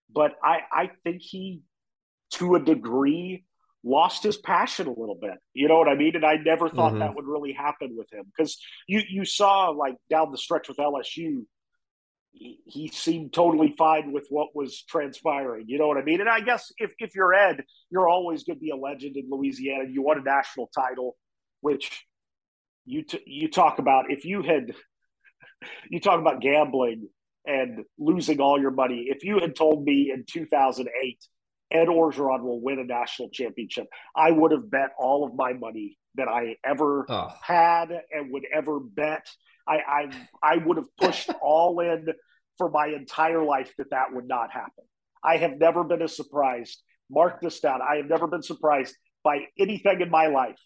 [0.09, 1.61] but I I think he
[2.31, 3.43] to a degree
[3.83, 5.35] lost his passion a little bit.
[5.53, 6.15] You know what I mean?
[6.15, 6.99] And I never thought mm-hmm.
[6.99, 10.77] that would really happen with him because you you saw like down the stretch with
[10.77, 11.45] LSU,
[12.31, 15.65] he, he, seemed totally fine with what was transpiring.
[15.67, 16.21] You know what I mean?
[16.21, 19.27] And I guess if if you're Ed, you're always going to be a legend in
[19.29, 19.85] Louisiana.
[19.89, 21.17] You won a national title,
[21.61, 22.05] which
[22.85, 24.73] you t- you talk about if you had
[25.89, 27.09] you talk about gambling
[27.45, 29.07] and losing all your money.
[29.09, 31.17] If you had told me in 2008
[31.71, 33.87] Ed Orgeron will win a national championship.
[34.15, 37.31] I would have bet all of my money that I ever oh.
[37.41, 39.29] had and would ever bet.
[39.67, 40.11] I, I
[40.43, 42.07] I would have pushed all in
[42.57, 44.83] for my entire life that that would not happen.
[45.23, 46.81] I have never been as surprised.
[47.09, 47.81] Mark this down.
[47.81, 50.59] I have never been surprised by anything in my life,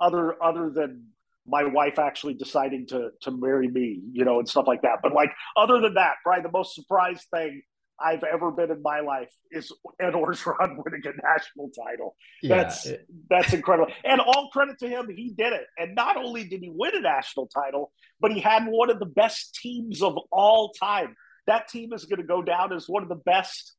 [0.00, 1.08] other other than
[1.46, 5.00] my wife actually deciding to to marry me, you know, and stuff like that.
[5.02, 7.62] But like other than that, probably the most surprised thing
[8.00, 12.16] I've ever been in my life is Ed Orgeron winning a national title.
[12.42, 13.92] Yeah, that's it, that's incredible.
[14.04, 15.66] And all credit to him, he did it.
[15.78, 19.06] And not only did he win a national title, but he had one of the
[19.06, 21.16] best teams of all time.
[21.46, 23.74] That team is going to go down as one of the best,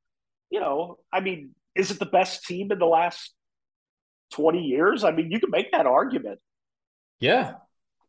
[0.49, 3.33] you know, I mean, is it the best team in the last
[4.33, 5.03] 20 years?
[5.03, 6.39] I mean, you can make that argument.
[7.19, 7.53] Yeah.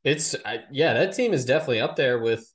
[0.05, 2.51] It's I, yeah, that team is definitely up there with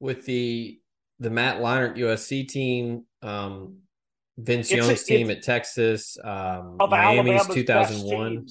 [0.00, 0.79] with the
[1.20, 3.76] the Matt Leinart USC team, um,
[4.38, 8.46] Vince Young's team at Texas, um, Miami's 2001.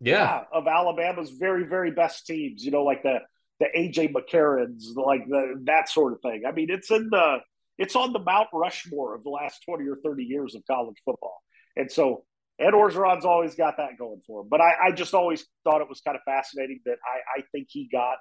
[0.00, 0.12] Yeah.
[0.12, 0.40] yeah.
[0.52, 2.64] of Alabama's very very best teams.
[2.64, 3.18] You know, like the
[3.60, 6.42] the AJ McCarrons, like the that sort of thing.
[6.46, 7.38] I mean, it's in the
[7.78, 11.42] it's on the Mount Rushmore of the last twenty or thirty years of college football.
[11.76, 12.24] And so,
[12.58, 14.48] Ed Orgeron's always got that going for him.
[14.50, 17.68] But I, I just always thought it was kind of fascinating that I, I think
[17.70, 18.16] he got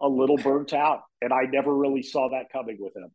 [0.00, 3.10] a little burnt out, and I never really saw that coming with him.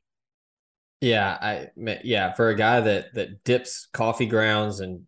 [1.02, 1.68] Yeah, I
[2.04, 5.04] yeah, for a guy that that dips coffee grounds and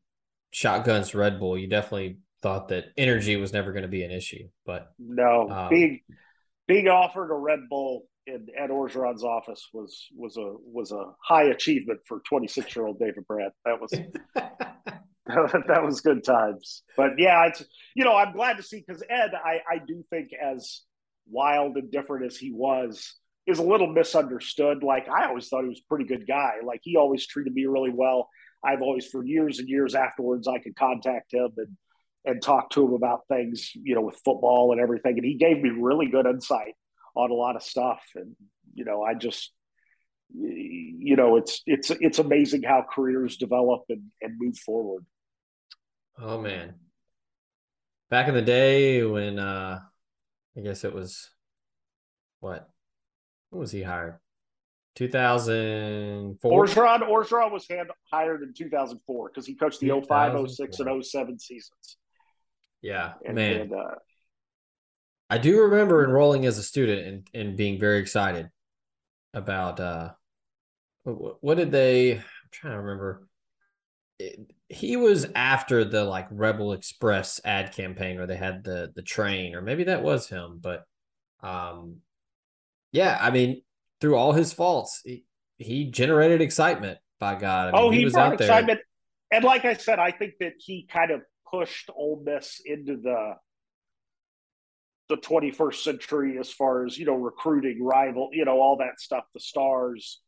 [0.52, 4.48] shotguns Red Bull, you definitely thought that energy was never going to be an issue.
[4.66, 6.02] But no, um, being
[6.68, 11.46] being offered a Red Bull in Ed Orgeron's office was was a was a high
[11.46, 13.54] achievement for 26 year old David Brandt.
[13.66, 13.92] That was
[15.68, 16.84] that was good times.
[16.98, 17.64] But yeah, it's
[17.96, 20.82] you know I'm glad to see because Ed, I I do think as
[21.30, 23.16] wild and different as he was,
[23.52, 24.84] is a little misunderstood.
[24.84, 26.56] Like I always thought he was a pretty good guy.
[26.66, 28.30] Like he always treated me really well.
[28.64, 31.78] I've always, for years and years afterwards, I could contact him and
[32.24, 35.18] and talk to him about things, you know, with football and everything.
[35.18, 36.76] And he gave me really good insight
[37.16, 38.02] on a lot of stuff.
[38.16, 38.36] And
[38.74, 39.52] you know, I just,
[40.34, 45.06] you know, it's it's it's amazing how careers develop and and move forward.
[46.20, 46.76] Oh man,
[48.10, 49.80] back in the day when uh
[50.56, 51.30] I guess it was
[52.40, 52.70] what
[53.52, 54.18] when was he hired?
[54.96, 56.66] 2004.
[56.66, 61.40] Orgeron, Orgeron was hand, hired in 2004 because he coached the 05, 06, and 07
[61.40, 61.98] seasons.
[62.82, 63.62] Yeah, and, man.
[63.62, 63.96] And, uh,
[65.30, 68.50] I do remember enrolling as a student and, and being very excited
[69.34, 70.12] about uh,
[71.04, 72.16] what, what did they?
[72.16, 73.28] I'm trying to remember.
[74.20, 79.02] It, he was after the like Rebel Express ad campaign where they had the the
[79.02, 80.60] train, or maybe that was him.
[80.62, 80.84] But
[81.42, 81.98] um,
[82.92, 83.62] yeah, I mean,
[84.00, 85.26] through all his faults, he,
[85.58, 86.98] he generated excitement.
[87.20, 88.80] By God, I mean, oh, he, he was out excitement.
[88.80, 89.38] there.
[89.38, 91.22] And like I said, I think that he kind of
[91.52, 93.36] pushed Ole Miss into the
[95.12, 99.26] the 21st century as far as you know recruiting rival you know all that stuff
[99.34, 100.22] the stars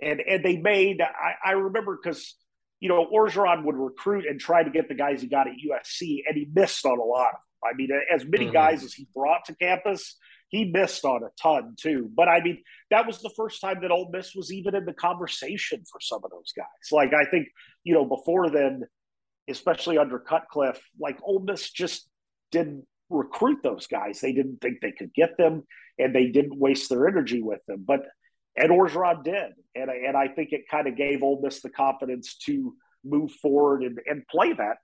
[0.00, 2.36] and and they made i, I remember because
[2.78, 6.00] you know orgeron would recruit and try to get the guys he got at usc
[6.00, 7.32] and he missed on a lot
[7.64, 8.52] i mean as many mm-hmm.
[8.52, 10.16] guys as he brought to campus
[10.52, 12.10] he missed on a ton too.
[12.14, 14.92] But I mean, that was the first time that Ole Miss was even in the
[14.92, 16.92] conversation for some of those guys.
[16.92, 17.48] Like I think,
[17.82, 18.82] you know, before then,
[19.48, 22.06] especially under Cutcliffe, like Ole Miss just
[22.52, 24.20] didn't recruit those guys.
[24.20, 25.62] They didn't think they could get them,
[25.98, 27.84] and they didn't waste their energy with them.
[27.86, 28.02] But
[28.54, 32.36] Ed Orgeron did, and and I think it kind of gave Ole Miss the confidence
[32.44, 34.76] to move forward and, and play that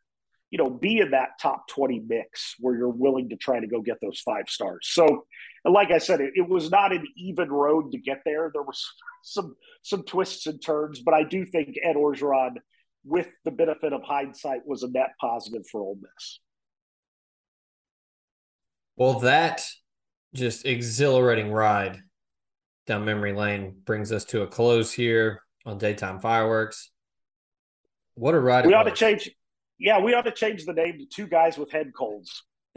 [0.50, 3.80] you know, be in that top 20 mix where you're willing to try to go
[3.80, 4.88] get those five stars.
[4.90, 5.26] So,
[5.64, 8.50] like I said, it, it, was not an even road to get there.
[8.52, 8.84] There was
[9.22, 12.56] some some twists and turns, but I do think Ed Orgeron,
[13.04, 16.40] with the benefit of hindsight, was a net positive for Ole Miss.
[18.96, 19.64] Well, that
[20.34, 22.00] just exhilarating ride
[22.86, 26.90] down memory lane brings us to a close here on daytime fireworks.
[28.14, 28.66] What a ride!
[28.66, 28.98] We ought was.
[28.98, 29.30] to change
[29.78, 32.44] yeah, we ought to change the name to two guys with head colds.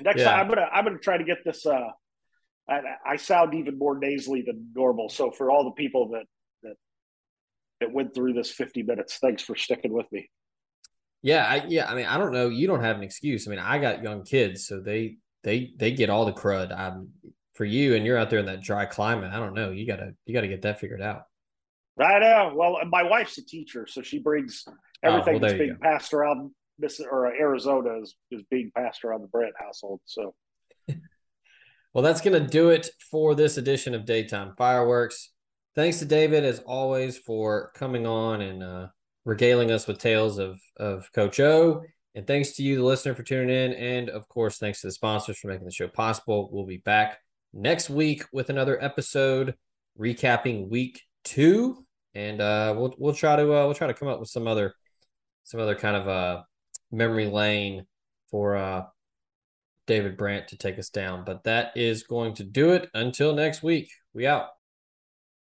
[0.00, 0.30] Next yeah.
[0.30, 1.66] time, I'm gonna I'm gonna try to get this.
[1.66, 1.88] Uh,
[2.68, 5.08] I, I, sound even more nasally than normal.
[5.08, 6.24] So for all the people that
[6.62, 6.74] that
[7.80, 10.28] that went through this 50 minutes, thanks for sticking with me.
[11.22, 11.90] Yeah, I, yeah.
[11.90, 12.48] I mean, I don't know.
[12.48, 13.46] You don't have an excuse.
[13.46, 16.76] I mean, I got young kids, so they they they get all the crud.
[16.76, 17.10] I'm
[17.54, 19.32] for you, and you're out there in that dry climate.
[19.32, 19.70] I don't know.
[19.70, 21.22] You gotta you gotta get that figured out.
[21.98, 22.52] I know.
[22.54, 24.64] Well, my wife's a teacher, so she brings
[25.02, 25.78] everything oh, well, that's being go.
[25.80, 30.00] passed around this or Arizona is, is being passed around the Brandt household.
[30.04, 30.34] So,
[31.94, 35.32] well, that's going to do it for this edition of Daytime Fireworks.
[35.74, 38.86] Thanks to David, as always, for coming on and uh,
[39.24, 41.82] regaling us with tales of, of Coach O.
[42.14, 43.72] And thanks to you, the listener, for tuning in.
[43.74, 46.48] And of course, thanks to the sponsors for making the show possible.
[46.50, 47.18] We'll be back
[47.52, 49.54] next week with another episode
[50.00, 51.84] recapping week two.
[52.14, 54.74] And uh, we'll we'll try to uh, we'll try to come up with some other
[55.44, 56.42] some other kind of uh,
[56.96, 57.86] memory lane
[58.30, 58.84] for uh,
[59.86, 61.24] David Brandt to take us down.
[61.24, 63.90] But that is going to do it until next week.
[64.14, 64.48] We out.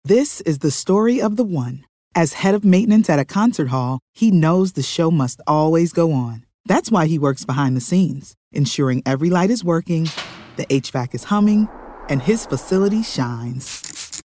[0.06, 1.86] This is the story of the one.
[2.16, 6.12] As head of maintenance at a concert hall, he knows the show must always go
[6.12, 6.46] on.
[6.66, 10.08] That's why he works behind the scenes, ensuring every light is working,
[10.56, 11.68] the HVAC is humming,
[12.10, 13.89] and his facility shines.